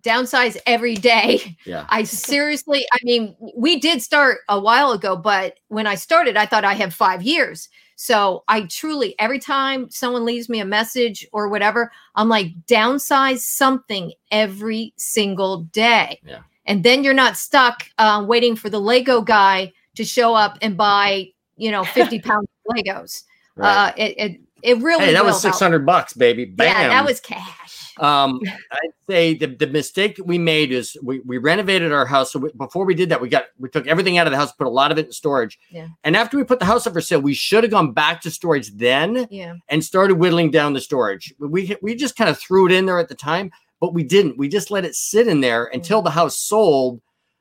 downsize 0.02 0.58
every 0.66 0.96
day. 0.96 1.56
yeah. 1.64 1.86
I 1.88 2.02
seriously, 2.02 2.84
I 2.92 2.98
mean, 3.04 3.34
we 3.56 3.80
did 3.80 4.02
start 4.02 4.40
a 4.50 4.60
while 4.60 4.92
ago, 4.92 5.16
but 5.16 5.60
when 5.68 5.86
I 5.86 5.94
started, 5.94 6.36
I 6.36 6.44
thought 6.44 6.62
I 6.62 6.74
had 6.74 6.92
five 6.92 7.22
years. 7.22 7.70
So 7.96 8.44
I 8.48 8.62
truly, 8.62 9.14
every 9.18 9.38
time 9.38 9.90
someone 9.90 10.24
leaves 10.24 10.48
me 10.48 10.60
a 10.60 10.64
message 10.64 11.26
or 11.32 11.48
whatever, 11.48 11.92
I'm 12.14 12.28
like, 12.28 12.48
downsize 12.66 13.40
something 13.40 14.12
every 14.30 14.92
single 14.96 15.62
day. 15.64 16.20
Yeah. 16.24 16.40
And 16.66 16.82
then 16.82 17.04
you're 17.04 17.14
not 17.14 17.36
stuck 17.36 17.84
uh, 17.98 18.24
waiting 18.26 18.56
for 18.56 18.70
the 18.70 18.80
Lego 18.80 19.20
guy 19.20 19.72
to 19.96 20.04
show 20.04 20.34
up 20.34 20.58
and 20.62 20.76
buy, 20.76 21.28
you 21.56 21.70
know, 21.70 21.84
50 21.84 22.18
pounds 22.20 22.48
of 22.68 22.76
Legos. 22.76 23.24
Right. 23.56 23.88
Uh, 23.88 23.92
it, 23.96 24.14
it, 24.18 24.40
it 24.64 24.78
really 24.78 25.04
hey, 25.04 25.12
that 25.12 25.24
was 25.24 25.34
help. 25.34 25.54
six 25.54 25.60
hundred 25.60 25.84
bucks, 25.84 26.14
baby. 26.14 26.46
Bam. 26.46 26.66
Yeah, 26.66 26.88
that 26.88 27.04
was 27.04 27.20
cash. 27.20 27.63
Um, 27.98 28.40
I'd 28.72 28.90
say 29.08 29.34
the, 29.34 29.46
the 29.46 29.66
mistake 29.66 30.20
we 30.24 30.38
made 30.38 30.72
is 30.72 30.96
we, 31.02 31.20
we 31.20 31.38
renovated 31.38 31.92
our 31.92 32.06
house. 32.06 32.32
So 32.32 32.38
we, 32.38 32.50
before 32.52 32.84
we 32.84 32.94
did 32.94 33.08
that, 33.10 33.20
we 33.20 33.28
got 33.28 33.46
we 33.58 33.68
took 33.68 33.86
everything 33.86 34.18
out 34.18 34.26
of 34.26 34.30
the 34.32 34.36
house, 34.36 34.52
put 34.52 34.66
a 34.66 34.70
lot 34.70 34.92
of 34.92 34.98
it 34.98 35.06
in 35.06 35.12
storage. 35.12 35.58
Yeah. 35.70 35.88
And 36.04 36.16
after 36.16 36.36
we 36.36 36.44
put 36.44 36.58
the 36.58 36.64
house 36.64 36.86
up 36.86 36.92
for 36.92 37.00
sale, 37.00 37.20
we 37.20 37.34
should 37.34 37.64
have 37.64 37.70
gone 37.70 37.92
back 37.92 38.20
to 38.22 38.30
storage 38.30 38.70
then 38.72 39.26
Yeah. 39.30 39.54
and 39.68 39.84
started 39.84 40.16
whittling 40.16 40.50
down 40.50 40.72
the 40.72 40.80
storage. 40.80 41.32
We 41.38 41.76
we 41.82 41.94
just 41.94 42.16
kind 42.16 42.30
of 42.30 42.38
threw 42.38 42.66
it 42.66 42.72
in 42.72 42.86
there 42.86 42.98
at 42.98 43.08
the 43.08 43.14
time, 43.14 43.50
but 43.80 43.94
we 43.94 44.02
didn't. 44.02 44.38
We 44.38 44.48
just 44.48 44.70
let 44.70 44.84
it 44.84 44.94
sit 44.94 45.28
in 45.28 45.40
there 45.40 45.66
until 45.66 46.02
the 46.02 46.10
house 46.10 46.38
sold. 46.38 47.00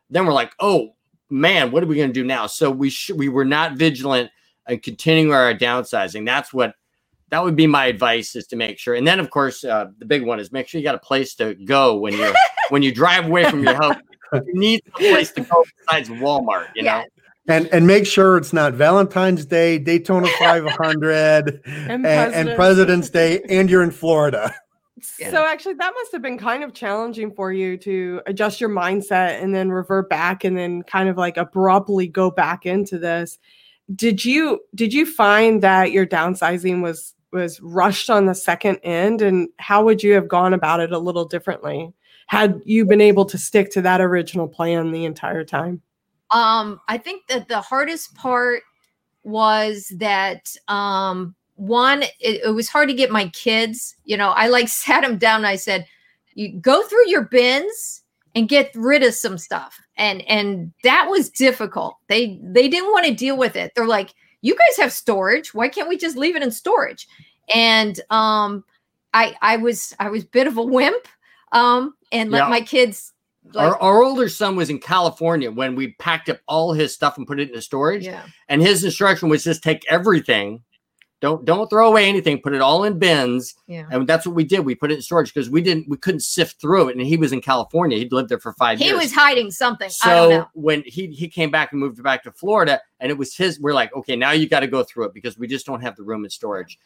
Then 0.10 0.26
we're 0.26 0.34
like, 0.34 0.54
oh 0.60 0.96
man, 1.30 1.72
what 1.72 1.82
are 1.84 1.88
we 1.88 1.96
going 1.96 2.10
to 2.10 2.14
do 2.14 2.24
now? 2.24 2.46
So 2.48 2.70
we 2.70 2.90
sh- 2.92 3.12
we 3.12 3.30
were 3.30 3.46
not 3.46 3.74
vigilant 3.78 4.30
and 4.68 4.82
continuing 4.84 5.34
our 5.34 5.54
downsizing. 5.54 6.26
That's 6.26 6.54
what 6.54 6.76
that 7.34 7.44
would 7.44 7.56
be 7.56 7.66
my 7.66 7.88
advice 7.88 8.36
is 8.36 8.46
to 8.48 8.56
make 8.56 8.78
sure. 8.78 8.94
And 8.94 9.08
then 9.08 9.20
of 9.20 9.32
course, 9.32 9.64
uh, 9.64 9.88
the 9.98 10.06
big 10.06 10.24
one 10.24 10.40
is 10.40 10.52
make 10.52 10.68
sure 10.68 10.80
you 10.80 10.86
got 10.86 10.94
a 10.96 11.00
place 11.00 11.34
to 11.36 11.56
go 11.56 11.98
when 11.98 12.14
you 12.14 12.34
when 12.70 12.84
you 12.84 12.94
drive 12.94 13.26
away 13.26 13.46
from 13.46 13.64
your 13.64 13.76
home. 13.76 13.96
You 14.34 14.60
need 14.60 14.82
a 14.88 14.98
place 14.98 15.32
to 15.34 15.42
go 15.42 15.64
besides 15.78 16.10
Walmart. 16.10 16.66
You 16.74 16.86
Yeah. 16.86 16.98
know. 16.98 17.06
And 17.48 17.68
and 17.68 17.86
make 17.86 18.08
sure 18.08 18.38
it's 18.38 18.52
not 18.52 18.74
Valentine's 18.74 19.46
Day, 19.46 19.78
Daytona 19.78 20.28
500, 20.40 21.62
and, 21.66 22.08
and 22.08 22.56
President's 22.56 23.12
Day, 23.12 23.42
and 23.48 23.70
you're 23.70 23.84
in 23.84 23.92
Florida. 23.92 24.56
So 25.02 25.46
actually, 25.46 25.74
that 25.76 25.94
must 25.94 26.12
have 26.14 26.22
been 26.22 26.38
kind 26.38 26.64
of 26.64 26.74
challenging 26.74 27.32
for 27.32 27.52
you 27.52 27.78
to 27.78 28.22
adjust 28.26 28.62
your 28.62 28.70
mindset 28.70 29.42
and 29.44 29.54
then 29.54 29.70
revert 29.70 30.10
back 30.10 30.44
and 30.44 30.58
then 30.58 30.82
kind 30.82 31.10
of 31.10 31.18
like 31.18 31.38
abruptly 31.38 32.08
go 32.08 32.32
back 32.32 32.66
into 32.66 32.98
this. 32.98 33.38
Did 33.94 34.24
you 34.24 34.62
did 34.74 34.94
you 34.94 35.06
find 35.06 35.62
that 35.62 35.92
your 35.92 36.08
downsizing 36.08 36.82
was 36.82 37.14
was 37.34 37.60
rushed 37.62 38.10
on 38.10 38.26
the 38.26 38.36
second 38.36 38.78
end, 38.84 39.22
and 39.22 39.50
how 39.58 39.84
would 39.84 40.02
you 40.04 40.14
have 40.14 40.28
gone 40.28 40.54
about 40.54 40.80
it 40.80 40.92
a 40.92 41.00
little 41.00 41.26
differently 41.26 41.94
had 42.28 42.62
you 42.66 42.86
been 42.86 43.02
able 43.02 43.26
to 43.26 43.38
stick 43.38 43.70
to 43.72 43.82
that 43.82 44.02
original 44.02 44.48
plan 44.48 44.92
the 44.92 45.06
entire 45.06 45.44
time? 45.44 45.82
Um, 46.32 46.80
I 46.88 46.98
think 46.98 47.28
that 47.28 47.48
the 47.48 47.62
hardest 47.62 48.16
part 48.16 48.64
was 49.24 49.94
that 49.98 50.54
um 50.68 51.36
one, 51.56 52.02
it, 52.02 52.42
it 52.44 52.56
was 52.56 52.68
hard 52.68 52.90
to 52.90 52.96
get 52.96 53.12
my 53.12 53.30
kids. 53.30 53.96
You 54.04 54.18
know, 54.18 54.30
I 54.30 54.48
like 54.48 54.68
sat 54.68 55.02
them 55.02 55.18
down 55.18 55.38
and 55.38 55.48
I 55.48 55.56
said, 55.56 55.86
You 56.34 56.60
go 56.60 56.84
through 56.84 57.08
your 57.08 57.24
bins 57.24 58.04
and 58.36 58.50
get 58.50 58.72
rid 58.74 59.04
of 59.04 59.14
some 59.14 59.38
stuff. 59.38 59.80
And 59.98 60.24
and 60.24 60.74
that 60.84 61.08
was 61.10 61.30
difficult. 61.30 61.98
They 62.08 62.40
they 62.42 62.68
didn't 62.68 62.92
want 62.92 63.06
to 63.06 63.14
deal 63.14 63.38
with 63.38 63.56
it. 63.56 63.74
They're 63.76 63.86
like, 63.86 64.14
You 64.44 64.56
guys 64.56 64.78
have 64.78 64.94
storage. 64.94 65.54
Why 65.56 65.68
can't 65.70 65.90
we 65.90 65.98
just 65.98 66.16
leave 66.18 66.36
it 66.36 66.44
in 66.44 66.52
storage? 66.52 67.08
And 67.54 68.00
um 68.12 68.64
I 69.14 69.36
I 69.42 69.58
was 69.58 69.96
I 70.00 70.10
was 70.10 70.24
a 70.24 70.28
bit 70.28 70.46
of 70.46 70.58
a 70.58 70.62
wimp 70.64 71.08
um 71.52 71.96
and 72.12 72.30
let 72.30 72.44
Yeah. 72.44 72.50
my 72.50 72.62
kids 72.62 73.12
like 73.54 73.68
our, 73.72 73.78
our 73.82 74.04
older 74.04 74.30
son 74.30 74.56
was 74.56 74.70
in 74.70 74.80
California 74.80 75.52
when 75.52 75.76
we 75.76 75.94
packed 76.00 76.30
up 76.30 76.40
all 76.48 76.72
his 76.74 76.94
stuff 76.94 77.18
and 77.18 77.28
put 77.28 77.40
it 77.40 77.50
in 77.50 77.56
the 77.56 77.62
storage. 77.62 78.06
yeah. 78.06 78.24
And 78.48 78.62
his 78.62 78.84
instruction 78.84 79.28
was 79.30 79.44
just 79.44 79.62
take 79.64 79.84
everything, 79.90 80.64
don't 81.24 81.46
don't 81.46 81.70
throw 81.70 81.88
away 81.88 82.10
anything, 82.10 82.42
put 82.42 82.52
it 82.54 82.60
all 82.60 82.84
in 82.84 83.00
bins. 83.00 83.56
Yeah. 83.66 83.86
And 83.90 84.06
that's 84.06 84.28
what 84.28 84.36
we 84.36 84.44
did. 84.44 84.60
We 84.60 84.76
put 84.76 84.92
it 84.92 84.96
in 84.96 85.02
storage 85.02 85.34
because 85.34 85.50
we 85.50 85.62
didn't 85.62 85.88
we 85.88 85.96
couldn't 85.96 86.20
sift 86.20 86.60
through 86.60 86.90
it. 86.90 86.98
And 86.98 87.08
he 87.08 87.16
was 87.16 87.32
in 87.32 87.40
California. 87.40 87.98
He'd 87.98 88.12
lived 88.12 88.28
there 88.28 88.42
for 88.42 88.52
five 88.52 88.78
He 88.78 88.84
years. 88.88 89.00
He 89.00 89.06
was 89.06 89.14
hiding 89.14 89.50
something. 89.50 89.90
I 90.04 90.14
don't 90.14 90.30
so 90.32 90.38
know. 90.40 90.48
when 90.54 90.84
he 90.86 91.08
he 91.08 91.30
came 91.30 91.50
back 91.50 91.72
and 91.72 91.80
moved 91.80 92.04
back 92.04 92.24
to 92.24 92.32
Florida, 92.34 92.82
and 93.00 93.10
it 93.10 93.18
was 93.18 93.38
his, 93.38 93.58
we're 93.62 93.74
like, 93.74 93.96
okay, 93.96 94.18
now 94.18 94.32
you 94.32 94.50
got 94.50 94.60
to 94.60 94.68
go 94.68 94.84
through 94.84 95.06
it 95.06 95.14
because 95.14 95.38
we 95.38 95.48
just 95.48 95.66
don't 95.66 95.80
have 95.80 95.96
the 95.96 96.04
room 96.04 96.26
in 96.26 96.30
storage. 96.30 96.78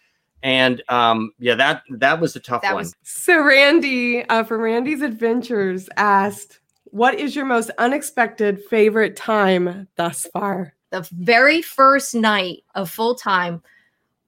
And 0.43 0.83
um, 0.87 1.31
yeah, 1.39 1.55
that 1.55 1.81
that 1.89 2.21
was 2.21 2.35
a 2.35 2.39
tough 2.39 2.61
That 2.61 2.75
one. 2.75 2.83
was- 2.83 2.95
So 3.01 3.41
Randy 3.41 4.23
uh, 4.25 4.43
from 4.43 4.61
Randy's 4.61 5.01
Adventures 5.01 5.89
asked, 5.97 6.59
"What 6.83 7.15
is 7.15 7.35
your 7.35 7.45
most 7.45 7.71
unexpected 7.79 8.63
favorite 8.69 9.15
time 9.15 9.87
thus 9.95 10.27
far?" 10.31 10.75
the 10.91 11.05
very 11.11 11.61
first 11.61 12.15
night 12.15 12.63
of 12.75 12.89
full 12.89 13.15
time, 13.15 13.61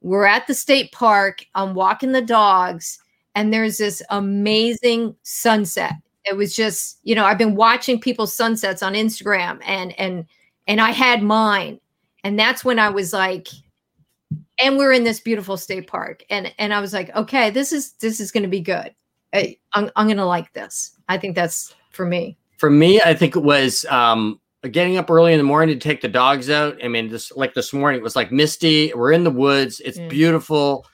we're 0.02 0.26
at 0.26 0.48
the 0.48 0.54
state 0.54 0.92
park. 0.92 1.46
I'm 1.56 1.74
walking 1.74 2.12
the 2.12 2.22
dogs, 2.22 3.00
and 3.36 3.54
there's 3.54 3.78
this 3.78 4.02
amazing 4.10 5.16
sunset. 5.24 5.94
It 6.26 6.36
was 6.36 6.56
just, 6.56 7.00
you 7.04 7.16
know, 7.16 7.26
I've 7.26 7.38
been 7.38 7.56
watching 7.56 8.00
people's 8.00 8.36
sunsets 8.36 8.84
on 8.84 8.94
Instagram, 8.94 9.60
and 9.66 9.98
and 10.00 10.26
and 10.68 10.80
I 10.80 10.92
had 10.92 11.24
mine, 11.24 11.80
and 12.24 12.38
that's 12.38 12.64
when 12.64 12.80
I 12.80 12.90
was 12.90 13.14
like, 13.14 13.48
and 14.62 14.78
we're 14.78 14.94
in 14.94 15.04
this 15.04 15.20
beautiful 15.20 15.58
state 15.58 15.88
park, 15.88 16.24
and 16.30 16.54
and 16.60 16.74
I 16.74 16.82
was 16.82 16.94
like, 16.94 17.16
okay, 17.16 17.50
this 17.50 17.72
is 17.72 17.94
this 17.94 18.20
is 18.20 18.32
going 18.32 18.44
to 18.44 18.50
be 18.50 18.62
good. 18.62 18.94
I, 19.34 19.58
I'm 19.74 19.90
I'm 19.96 20.08
going 20.08 20.18
to 20.18 20.26
like 20.26 20.54
this. 20.54 20.96
I 21.08 21.18
think 21.18 21.36
that's 21.36 21.76
for 21.92 22.06
me. 22.06 22.38
for 22.58 22.70
me, 22.70 23.02
I 23.02 23.14
think 23.14 23.36
it 23.36 23.44
was 23.44 23.86
um, 23.86 24.39
getting 24.68 24.98
up 24.98 25.10
early 25.10 25.32
in 25.32 25.38
the 25.38 25.44
morning 25.44 25.80
to 25.80 25.88
take 25.88 26.02
the 26.02 26.08
dogs 26.08 26.50
out. 26.50 26.78
I 26.84 26.88
mean, 26.90 27.10
this 27.10 27.32
like 27.32 27.54
this 27.54 27.72
morning, 27.74 28.00
it 28.00 28.04
was 28.04 28.16
like 28.16 28.32
misty. 28.32 28.94
We're 28.94 29.14
in 29.14 29.24
the 29.24 29.32
woods. 29.32 29.80
It's 29.80 29.98
Mm. 29.98 30.10
beautiful, 30.10 30.86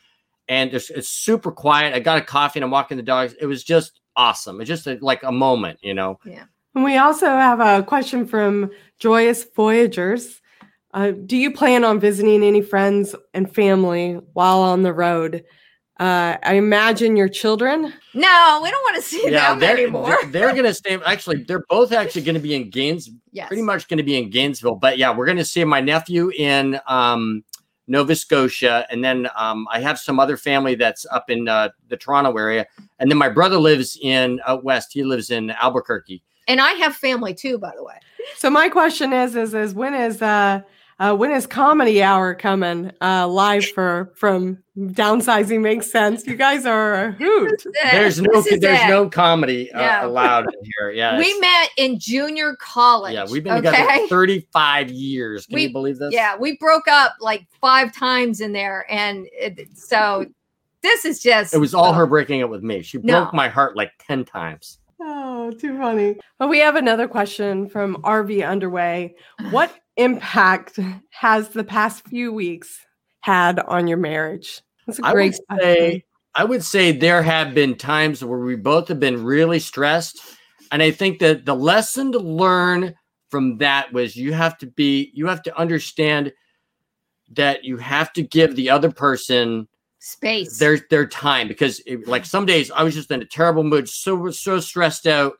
and 0.47 0.73
it's, 0.73 0.89
it's 0.91 1.07
super 1.09 1.51
quiet. 1.51 1.95
I 1.95 1.99
got 1.99 2.19
a 2.19 2.21
coffee 2.21 2.59
and 2.59 2.63
I'm 2.63 2.71
walking 2.71 2.97
the 2.97 3.03
dogs. 3.03 3.33
It 3.41 3.47
was 3.47 3.63
just 3.63 3.99
awesome. 4.15 4.61
It's 4.61 4.67
just 4.67 4.85
a, 4.87 4.97
like 5.01 5.23
a 5.23 5.31
moment, 5.31 5.79
you 5.81 5.93
know. 5.93 6.19
Yeah. 6.25 6.43
And 6.75 6.83
we 6.83 6.97
also 6.97 7.25
have 7.27 7.59
a 7.59 7.83
question 7.83 8.27
from 8.27 8.69
Joyous 8.99 9.45
Voyagers. 9.55 10.41
Uh, 10.93 11.11
do 11.25 11.35
you 11.35 11.51
plan 11.51 11.83
on 11.83 11.99
visiting 11.99 12.43
any 12.43 12.61
friends 12.61 13.15
and 13.33 13.53
family 13.53 14.19
while 14.33 14.59
on 14.59 14.83
the 14.83 14.93
road? 14.93 15.43
Uh, 15.97 16.35
I 16.43 16.55
imagine 16.55 17.15
your 17.15 17.29
children. 17.29 17.93
No, 18.13 18.59
we 18.61 18.69
don't 18.69 18.83
want 18.83 18.95
to 18.97 19.01
see 19.01 19.29
them 19.29 19.59
they're, 19.59 19.77
anymore. 19.77 20.17
They're, 20.23 20.31
they're 20.31 20.55
gonna 20.55 20.73
stay. 20.73 20.99
Actually, 21.05 21.43
they're 21.43 21.63
both 21.69 21.93
actually 21.93 22.23
gonna 22.23 22.39
be 22.39 22.53
in 22.53 22.69
Gaines, 22.69 23.09
yes. 23.31 23.47
pretty 23.47 23.63
much 23.63 23.87
gonna 23.87 24.03
be 24.03 24.17
in 24.17 24.29
Gainesville. 24.29 24.75
But 24.75 24.97
yeah, 24.97 25.15
we're 25.15 25.25
gonna 25.25 25.45
see 25.45 25.63
my 25.63 25.79
nephew 25.79 26.31
in 26.31 26.81
um, 26.87 27.45
Nova 27.87 28.13
Scotia, 28.13 28.85
and 28.89 29.01
then 29.03 29.29
um, 29.37 29.67
I 29.71 29.79
have 29.79 29.97
some 29.97 30.19
other 30.19 30.35
family 30.35 30.75
that's 30.75 31.05
up 31.11 31.29
in 31.29 31.47
uh, 31.47 31.69
the 31.87 31.95
Toronto 31.95 32.35
area, 32.35 32.67
and 32.99 33.09
then 33.09 33.17
my 33.17 33.29
brother 33.29 33.57
lives 33.57 33.97
in 34.01 34.41
out 34.45 34.65
west. 34.65 34.91
He 34.91 35.03
lives 35.03 35.29
in 35.29 35.51
Albuquerque. 35.51 36.21
And 36.49 36.59
I 36.59 36.73
have 36.73 36.95
family 36.95 37.33
too, 37.33 37.57
by 37.57 37.71
the 37.75 37.83
way. 37.83 37.95
So 38.37 38.49
my 38.49 38.69
question 38.69 39.13
is, 39.13 39.35
is, 39.35 39.53
is 39.53 39.73
when 39.73 39.93
is 39.93 40.21
uh, 40.21 40.61
uh 40.99 41.15
when 41.15 41.31
is 41.31 41.45
Comedy 41.45 42.01
Hour 42.01 42.33
coming 42.35 42.91
uh 43.01 43.27
live 43.27 43.65
for 43.67 44.13
from 44.15 44.57
Downsizing 44.77 45.61
Makes 45.61 45.91
Sense? 45.91 46.25
You 46.25 46.35
guys 46.35 46.65
are 46.65 46.93
a 46.93 47.11
hoot. 47.13 47.63
There's 47.91 48.21
no 48.21 48.41
there's 48.41 48.81
it. 48.81 48.87
no 48.89 49.09
comedy 49.09 49.71
uh, 49.71 49.81
Yeah. 49.81 50.05
allowed 50.05 50.45
in 50.45 50.59
here. 50.79 50.91
Yeah, 50.91 51.17
We 51.19 51.37
met 51.39 51.69
in 51.77 51.99
junior 51.99 52.55
college. 52.59 53.13
Yeah, 53.13 53.25
we've 53.29 53.43
been 53.43 53.65
okay? 53.65 53.71
together 53.81 54.07
35 54.07 54.91
years. 54.91 55.45
Can 55.45 55.55
We- 55.55 55.63
you 55.63 55.71
believe 55.73 55.97
this? 55.97 56.13
Yeah, 56.13 56.35
we 56.37 56.57
broke 56.57 56.87
up 56.87 57.13
like 57.19 57.45
five 57.61 57.93
times 57.93 58.41
in 58.41 58.53
there, 58.53 58.85
and 58.89 59.27
it, 59.31 59.67
so 59.77 60.25
this 60.81 61.03
is 61.05 61.21
just 61.21 61.53
It 61.53 61.57
was 61.57 61.73
all 61.73 61.93
her 61.93 62.05
breaking 62.05 62.43
up 62.43 62.49
with 62.49 62.63
me. 62.63 62.81
She 62.83 62.99
No. 62.99 63.21
broke 63.23 63.33
my 63.33 63.49
heart 63.49 63.75
like 63.75 63.91
10 64.07 64.23
times. 64.25 64.79
Oh, 65.01 65.51
too 65.51 65.77
funny. 65.77 66.15
Well, 66.39 66.47
we 66.47 66.59
have 66.59 66.75
another 66.77 67.07
question 67.07 67.67
from 67.67 67.97
RV 68.03 68.47
Underway. 68.47 69.15
What 69.51 69.71
impact 69.97 70.79
has 71.11 71.49
the 71.49 71.63
past 71.63 72.07
few 72.07 72.33
weeks 72.33 72.79
had 73.21 73.59
on 73.59 73.87
your 73.87 73.97
marriage? 73.97 74.61
That's 74.85 74.99
a 74.99 75.05
I 75.05 75.11
great 75.11 75.35
would 75.49 75.61
say 75.61 76.03
I 76.35 76.43
would 76.43 76.63
say 76.63 76.91
there 76.91 77.23
have 77.23 77.53
been 77.53 77.75
times 77.75 78.23
where 78.23 78.39
we 78.39 78.55
both 78.55 78.89
have 78.89 78.99
been 78.99 79.23
really 79.23 79.59
stressed. 79.59 80.19
And 80.71 80.83
I 80.83 80.91
think 80.91 81.19
that 81.19 81.45
the 81.45 81.55
lesson 81.55 82.11
to 82.11 82.19
learn 82.19 82.93
from 83.29 83.57
that 83.59 83.93
was 83.93 84.15
you 84.15 84.33
have 84.33 84.57
to 84.59 84.67
be 84.67 85.11
you 85.13 85.27
have 85.27 85.41
to 85.43 85.57
understand 85.57 86.33
that 87.31 87.63
you 87.63 87.77
have 87.77 88.13
to 88.13 88.21
give 88.21 88.55
the 88.55 88.69
other 88.69 88.91
person 88.91 89.67
space. 89.99 90.59
their 90.59 90.79
their 90.89 91.07
time 91.07 91.47
because 91.47 91.81
it, 91.85 92.07
like 92.07 92.25
some 92.25 92.45
days 92.45 92.69
I 92.69 92.83
was 92.83 92.93
just 92.93 93.11
in 93.11 93.21
a 93.21 93.25
terrible 93.25 93.63
mood, 93.63 93.89
so 93.89 94.29
so 94.31 94.59
stressed 94.59 95.07
out, 95.07 95.33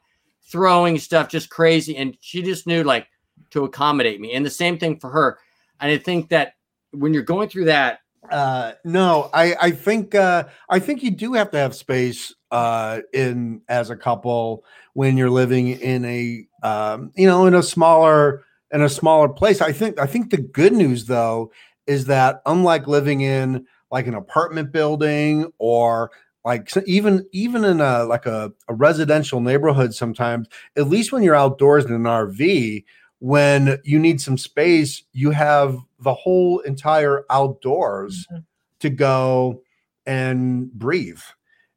throwing 0.49 0.97
stuff 0.97 1.29
just 1.29 1.49
crazy, 1.49 1.97
and 1.97 2.17
she 2.21 2.41
just 2.41 2.65
knew 2.65 2.83
like 2.83 3.07
to 3.51 3.63
accommodate 3.63 4.19
me, 4.19 4.33
and 4.33 4.45
the 4.45 4.49
same 4.49 4.77
thing 4.77 4.99
for 4.99 5.09
her. 5.09 5.37
And 5.79 5.91
I 5.91 5.97
think 5.97 6.29
that 6.29 6.53
when 6.91 7.13
you're 7.13 7.23
going 7.23 7.49
through 7.49 7.65
that, 7.65 7.99
Uh, 8.31 8.73
no, 8.83 9.29
I 9.33 9.55
I 9.61 9.71
think 9.71 10.15
uh, 10.15 10.45
I 10.67 10.79
think 10.79 11.03
you 11.03 11.11
do 11.11 11.33
have 11.33 11.51
to 11.51 11.57
have 11.57 11.75
space 11.75 12.33
uh, 12.51 13.01
in 13.13 13.61
as 13.69 13.89
a 13.89 13.95
couple 13.95 14.63
when 14.93 15.15
you're 15.17 15.29
living 15.29 15.67
in 15.69 16.05
a 16.05 16.47
um, 16.63 17.11
you 17.15 17.27
know 17.27 17.45
in 17.45 17.53
a 17.53 17.61
smaller 17.61 18.43
in 18.71 18.81
a 18.81 18.89
smaller 18.89 19.29
place. 19.29 19.61
I 19.61 19.71
think 19.71 19.99
I 19.99 20.07
think 20.07 20.31
the 20.31 20.41
good 20.41 20.73
news 20.73 21.05
though 21.05 21.51
is 21.85 22.05
that 22.05 22.41
unlike 22.47 22.87
living 22.87 23.21
in 23.21 23.67
like 23.91 24.07
an 24.07 24.15
apartment 24.15 24.71
building 24.71 25.51
or 25.59 26.09
like 26.43 26.71
even 26.87 27.27
even 27.31 27.63
in 27.63 27.79
a 27.79 28.05
like 28.05 28.25
a, 28.25 28.51
a 28.67 28.73
residential 28.73 29.39
neighborhood 29.39 29.93
sometimes 29.93 30.47
at 30.75 30.89
least 30.89 31.11
when 31.11 31.21
you're 31.23 31.35
outdoors 31.35 31.85
in 31.85 31.93
an 31.93 32.03
rv 32.03 32.83
when 33.25 33.79
you 33.83 33.97
need 33.97 34.21
some 34.21 34.37
space 34.37 35.01
you 35.11 35.31
have 35.31 35.79
the 35.99 36.13
whole 36.13 36.59
entire 36.59 37.25
outdoors 37.31 38.27
mm-hmm. 38.31 38.41
to 38.79 38.89
go 38.91 39.63
and 40.05 40.71
breathe. 40.73 41.21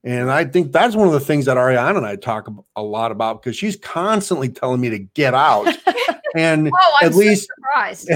And 0.04 0.30
i 0.30 0.44
think 0.44 0.72
that's 0.72 0.94
one 0.94 1.06
of 1.06 1.14
the 1.14 1.20
things 1.20 1.46
that 1.46 1.56
ariana 1.56 1.96
and 1.96 2.06
i 2.06 2.16
talk 2.16 2.48
a 2.76 2.82
lot 2.82 3.12
about 3.12 3.40
because 3.40 3.56
she's 3.56 3.76
constantly 3.76 4.50
telling 4.50 4.80
me 4.80 4.90
to 4.90 4.98
get 4.98 5.34
out. 5.34 5.66
And 6.34 6.68
oh, 6.68 6.96
I'm 7.00 7.06
at 7.06 7.12
so 7.14 7.18
least 7.18 7.48
surprised. 7.56 8.10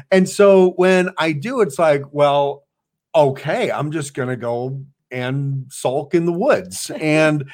and 0.10 0.26
so 0.26 0.70
when 0.76 1.10
I 1.18 1.32
do, 1.32 1.60
it's 1.60 1.78
like, 1.78 2.02
well, 2.10 2.64
okay, 3.14 3.70
I'm 3.70 3.92
just 3.92 4.14
gonna 4.14 4.36
go 4.36 4.82
and 5.10 5.64
sulk 5.70 6.14
in 6.14 6.24
the 6.26 6.32
woods. 6.32 6.90
And 7.00 7.44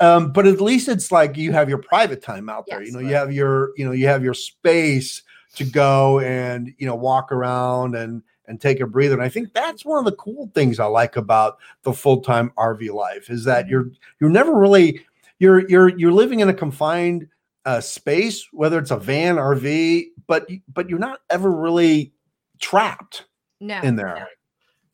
um, 0.00 0.32
but 0.32 0.46
at 0.46 0.60
least 0.60 0.88
it's 0.88 1.12
like 1.12 1.36
you 1.36 1.52
have 1.52 1.68
your 1.68 1.78
private 1.78 2.22
time 2.22 2.48
out 2.48 2.66
there. 2.66 2.80
you 2.80 2.86
Yes. 2.86 2.94
know, 2.94 3.00
you 3.00 3.14
have 3.14 3.32
your, 3.32 3.70
you 3.76 3.84
know, 3.84 3.92
you 3.92 4.06
have 4.08 4.24
your 4.24 4.34
space 4.34 5.22
to 5.54 5.64
go 5.64 6.18
and 6.20 6.72
you 6.78 6.86
know 6.86 6.94
walk 6.94 7.30
around 7.30 7.94
and 7.94 8.22
and 8.48 8.60
take 8.60 8.80
a 8.80 8.86
breather. 8.86 9.14
And 9.14 9.22
I 9.22 9.28
think 9.28 9.52
that's 9.52 9.84
one 9.84 9.98
of 9.98 10.04
the 10.04 10.16
cool 10.16 10.50
things 10.54 10.80
I 10.80 10.86
like 10.86 11.16
about 11.16 11.58
the 11.84 11.92
full-time 11.92 12.50
RV 12.58 12.90
life 12.92 13.30
is 13.30 13.44
that 13.44 13.68
you're 13.68 13.90
you're 14.20 14.30
never 14.30 14.54
really 14.58 15.04
you're 15.38 15.68
you're 15.68 15.88
you're 15.98 16.12
living 16.12 16.40
in 16.40 16.48
a 16.48 16.54
confined 16.54 17.28
uh, 17.64 17.80
space, 17.80 18.48
whether 18.52 18.78
it's 18.78 18.90
a 18.90 18.96
van, 18.96 19.36
RV, 19.36 20.06
but 20.26 20.48
but 20.72 20.88
you're 20.88 20.98
not 20.98 21.20
ever 21.30 21.50
really 21.52 22.12
trapped 22.60 23.26
No. 23.60 23.80
in 23.82 23.94
there. 23.96 24.28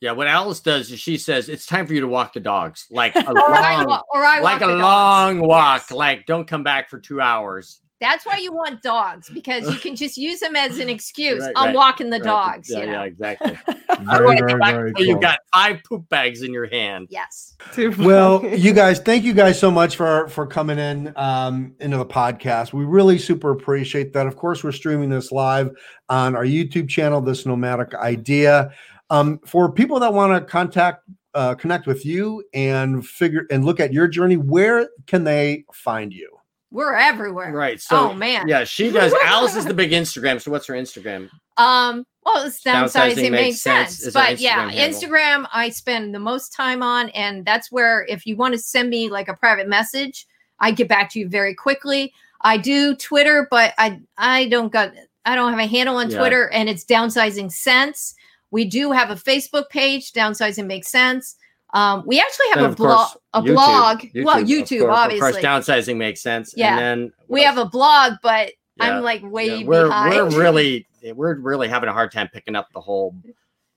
Yeah, 0.01 0.11
what 0.13 0.27
Alice 0.27 0.59
does 0.61 0.91
is 0.91 0.99
she 0.99 1.17
says 1.17 1.49
it's 1.49 1.65
time 1.65 1.85
for 1.87 1.93
you 1.93 2.01
to 2.01 2.07
walk 2.07 2.33
the 2.33 2.39
dogs, 2.39 2.85
like 2.89 3.15
a 3.15 3.27
Or 3.29 3.33
long, 3.33 3.85
wa- 3.85 4.01
or 4.13 4.23
I 4.23 4.39
like 4.39 4.61
walk 4.61 4.69
a 4.69 4.71
dogs. 4.71 4.81
long 4.81 5.39
walk. 5.39 5.81
Yes. 5.89 5.91
Like 5.91 6.25
don't 6.25 6.47
come 6.47 6.63
back 6.63 6.89
for 6.89 6.99
two 6.99 7.19
hours. 7.21 7.81
That's 8.01 8.25
why 8.25 8.37
you 8.37 8.53
want 8.53 8.81
dogs 8.81 9.29
because 9.29 9.69
you 9.69 9.77
can 9.77 9.93
just 9.93 10.15
use 10.15 10.39
them 10.39 10.55
as 10.55 10.79
an 10.79 10.87
excuse. 10.95 11.41
Right, 11.43 11.51
I'm 11.57 11.65
right, 11.67 11.75
walking 11.75 12.09
the 12.09 12.15
Right, 12.19 12.23
dogs. 12.23 12.69
Yeah, 12.69 12.79
you 12.79 12.85
know. 12.85 12.91
yeah, 12.93 13.03
exactly. 13.03 13.57
Very, 14.05 14.37
very, 14.39 14.53
very 14.63 14.89
until 14.91 15.05
You've 15.05 15.19
got 15.19 15.39
five 15.53 15.79
poop 15.83 16.07
bags 16.07 16.41
in 16.41 16.53
your 16.53 16.67
hand. 16.67 17.07
Yes. 17.09 17.57
Well, 17.97 18.45
you 18.45 18.71
guys, 18.71 18.99
thank 18.99 19.25
you 19.25 19.33
guys 19.33 19.59
so 19.59 19.69
much 19.69 19.97
for 19.97 20.29
for 20.29 20.47
coming 20.47 20.79
in 20.79 21.11
um, 21.17 21.75
into 21.81 21.97
the 21.97 22.05
podcast. 22.05 22.71
We 22.71 22.85
really 22.85 23.17
super 23.17 23.51
appreciate 23.51 24.13
that. 24.13 24.27
Of 24.27 24.37
course, 24.37 24.63
we're 24.63 24.71
streaming 24.71 25.09
this 25.09 25.33
live 25.33 25.71
on 26.07 26.37
our 26.37 26.45
YouTube 26.45 26.87
channel, 26.87 27.19
This 27.19 27.45
Nomadic 27.45 27.93
Idea. 27.95 28.71
Um, 29.09 29.39
for 29.45 29.71
people 29.71 29.99
that 29.99 30.13
want 30.13 30.33
to 30.33 30.49
contact, 30.51 31.03
uh, 31.33 31.55
connect 31.55 31.87
with 31.87 32.05
you 32.05 32.43
and 32.53 33.05
figure 33.07 33.45
and 33.51 33.65
look 33.65 33.79
at 33.79 33.91
your 33.93 34.07
journey, 34.07 34.37
where 34.37 34.87
can 35.07 35.23
they 35.23 35.65
find 35.73 36.13
you? 36.13 36.29
We're 36.71 36.93
everywhere. 36.93 37.51
Right. 37.51 37.81
So 37.81 38.11
oh 38.11 38.13
man. 38.13 38.47
yeah, 38.47 38.63
she 38.63 38.91
does. 38.91 39.13
Alice 39.25 39.55
is 39.55 39.65
the 39.65 39.73
big 39.73 39.91
Instagram. 39.91 40.39
So 40.39 40.51
what's 40.51 40.67
her 40.67 40.75
Instagram? 40.75 41.29
Um, 41.57 42.05
well, 42.23 42.45
it's 42.45 42.61
Downsizing 42.61 42.91
downsizing, 43.15 43.15
makes 43.15 43.31
makes 43.31 43.61
sense 43.61 43.89
sense. 43.97 44.03
is 44.07 44.15
our 44.15 44.23
But 44.27 44.39
yeah, 44.39 44.69
Instagram 44.69 44.73
handle. 44.73 44.99
Instagram 45.01 45.47
I 45.51 45.69
spend 45.69 46.13
the 46.13 46.19
most 46.19 46.53
time 46.53 46.83
on, 46.83 47.09
and 47.09 47.43
that's 47.43 47.71
where 47.71 48.05
if 48.07 48.25
you 48.27 48.35
want 48.35 48.53
to 48.53 48.59
send 48.59 48.89
me 48.89 49.09
like 49.09 49.27
a 49.29 49.33
private 49.33 49.67
message, 49.67 50.27
I 50.59 50.71
get 50.71 50.87
back 50.87 51.09
to 51.13 51.19
you 51.19 51.27
very 51.27 51.55
quickly. 51.55 52.13
I 52.41 52.57
do 52.57 52.95
Twitter, 52.95 53.47
but 53.49 53.73
I 53.79 53.99
I 54.17 54.47
don't 54.49 54.71
got 54.71 54.93
I 55.25 55.35
don't 55.35 55.49
have 55.49 55.59
a 55.59 55.65
handle 55.65 55.95
on 55.97 56.11
Yeah. 56.11 56.19
Twitter, 56.19 56.49
and 56.49 56.69
it's 56.69 56.85
downsizing 56.85 57.51
sense. 57.51 58.13
We 58.51 58.65
do 58.65 58.91
have 58.91 59.11
a 59.11 59.15
Facebook 59.15 59.69
page, 59.69 60.11
downsizing 60.13 60.65
makes 60.65 60.87
sense. 60.89 61.35
Um, 61.73 62.03
we 62.05 62.19
actually 62.19 62.47
have 62.55 62.71
a 62.71 62.75
blog, 62.75 63.15
a 63.33 63.41
YouTube. 63.41 63.53
blog. 63.53 64.03
well, 64.15 64.39
of 64.39 64.47
YouTube, 64.47 64.81
course, 64.81 64.97
obviously. 64.97 65.27
Of 65.29 65.35
course, 65.35 65.45
downsizing 65.67 65.97
makes 65.97 66.21
sense. 66.21 66.53
Yeah. 66.57 66.71
And 66.71 66.79
then 66.79 67.13
we 67.27 67.43
have 67.43 67.57
a 67.57 67.65
blog, 67.65 68.13
but 68.23 68.53
Yeah, 68.77 68.97
I'm 68.97 69.03
like 69.03 69.21
way 69.23 69.59
yeah, 69.59 69.67
we're 69.67 69.87
behind. 69.87 70.15
we're 70.15 70.39
really 70.39 70.87
we're 71.13 71.35
really 71.35 71.67
having 71.67 71.89
a 71.89 71.93
hard 71.93 72.11
time 72.11 72.27
picking 72.33 72.55
up 72.55 72.69
the 72.73 72.81
whole 72.81 73.15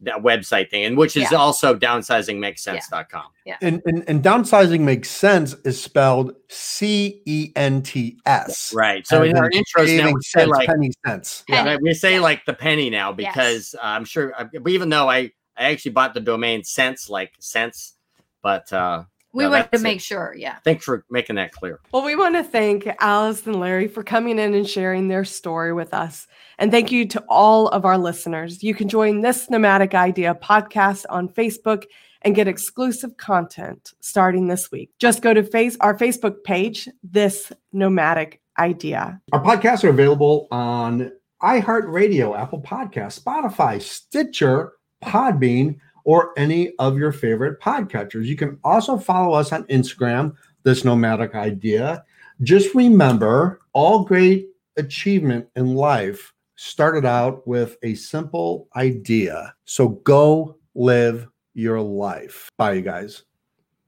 that 0.02 0.16
website 0.22 0.68
thing, 0.70 0.84
and 0.84 0.96
which 0.96 1.16
is 1.16 1.30
Yeah. 1.30 1.38
also 1.38 1.74
downsizingmakesense.com. 1.76 3.24
And, 3.60 3.82
and 3.86 4.04
and 4.08 4.22
downsizing 4.22 4.80
makes 4.80 5.10
sense 5.10 5.54
is 5.64 5.80
spelled 5.80 6.34
C 6.48 7.22
E 7.24 7.52
N 7.56 7.82
T 7.82 8.18
S. 8.26 8.72
Right. 8.74 9.06
So 9.06 9.22
in 9.22 9.36
our 9.36 9.50
intros 9.50 9.96
now 9.96 10.12
we 10.12 10.20
say 10.22 10.46
like 10.46 10.66
penny 10.68 10.90
cents. 11.06 11.44
Penny. 11.48 11.68
right, 11.70 11.78
we 11.82 11.94
say 11.94 12.14
Yeah. 12.14 12.20
like 12.20 12.44
the 12.44 12.52
penny 12.54 12.90
now 12.90 13.14
Yes. 13.16 13.32
because 13.34 13.74
uh, 13.74 13.86
I'm 13.86 14.04
sure. 14.04 14.32
uh, 14.38 14.46
even 14.68 14.88
though 14.88 15.08
I 15.08 15.30
I 15.56 15.70
actually 15.70 15.92
bought 15.92 16.14
the 16.14 16.20
domain 16.20 16.64
sense 16.64 17.08
like 17.10 17.32
sense, 17.40 17.94
but 18.42 18.72
uh 18.72 19.04
we 19.32 19.44
no, 19.44 19.50
wanted 19.50 19.64
to 19.64 19.68
that's 19.72 19.82
it. 19.82 19.84
make 19.84 20.00
sure. 20.00 20.34
Yeah. 20.36 20.56
thanks 20.64 20.84
for 20.84 21.04
making 21.10 21.36
that 21.36 21.52
clear. 21.52 21.80
Well, 21.92 22.04
we 22.04 22.16
want 22.16 22.34
to 22.36 22.44
thank 22.44 22.88
Alice 23.00 23.46
and 23.46 23.58
Larry 23.58 23.88
for 23.88 24.02
coming 24.02 24.38
in 24.38 24.54
and 24.54 24.68
sharing 24.68 25.08
their 25.08 25.24
story 25.24 25.72
with 25.72 25.94
us. 25.94 26.26
And 26.58 26.70
thank 26.70 26.92
you 26.92 27.06
to 27.08 27.24
all 27.28 27.68
of 27.68 27.84
our 27.84 27.96
listeners. 27.98 28.62
You 28.62 28.74
can 28.74 28.88
join 28.88 29.22
this 29.22 29.48
Nomadic 29.48 29.94
Idea 29.94 30.34
podcast 30.34 31.04
on 31.08 31.28
Facebook 31.28 31.84
and 32.22 32.34
get 32.34 32.46
exclusive 32.46 33.16
content 33.16 33.94
starting 34.00 34.46
this 34.48 34.70
week. 34.70 34.90
Just 34.98 35.22
go 35.22 35.34
to 35.34 35.42
face 35.42 35.76
our 35.80 35.96
Facebook 35.96 36.44
page, 36.44 36.88
This 37.02 37.52
Nomadic 37.72 38.40
Idea. 38.58 39.20
Our 39.32 39.42
podcasts 39.42 39.82
are 39.82 39.88
available 39.88 40.46
on 40.50 41.10
iHeartRadio, 41.42 42.38
Apple 42.38 42.60
Podcasts, 42.62 43.20
Spotify, 43.20 43.80
Stitcher, 43.82 44.72
Podbean, 45.02 45.78
or 46.04 46.32
any 46.36 46.72
of 46.78 46.96
your 46.96 47.12
favorite 47.12 47.60
podcatchers. 47.60 48.26
You 48.26 48.36
can 48.36 48.58
also 48.64 48.96
follow 48.96 49.34
us 49.34 49.52
on 49.52 49.64
Instagram, 49.64 50.34
This 50.62 50.84
Nomadic 50.84 51.34
Idea. 51.34 52.04
Just 52.42 52.74
remember, 52.74 53.60
all 53.72 54.04
great 54.04 54.48
achievement 54.76 55.46
in 55.56 55.74
life 55.74 56.32
started 56.56 57.04
out 57.04 57.46
with 57.46 57.76
a 57.82 57.94
simple 57.94 58.68
idea. 58.76 59.54
So 59.64 59.88
go 59.88 60.58
live 60.74 61.28
your 61.54 61.80
life. 61.80 62.48
Bye, 62.56 62.74
you 62.74 62.82
guys. 62.82 63.24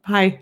Bye. 0.09 0.40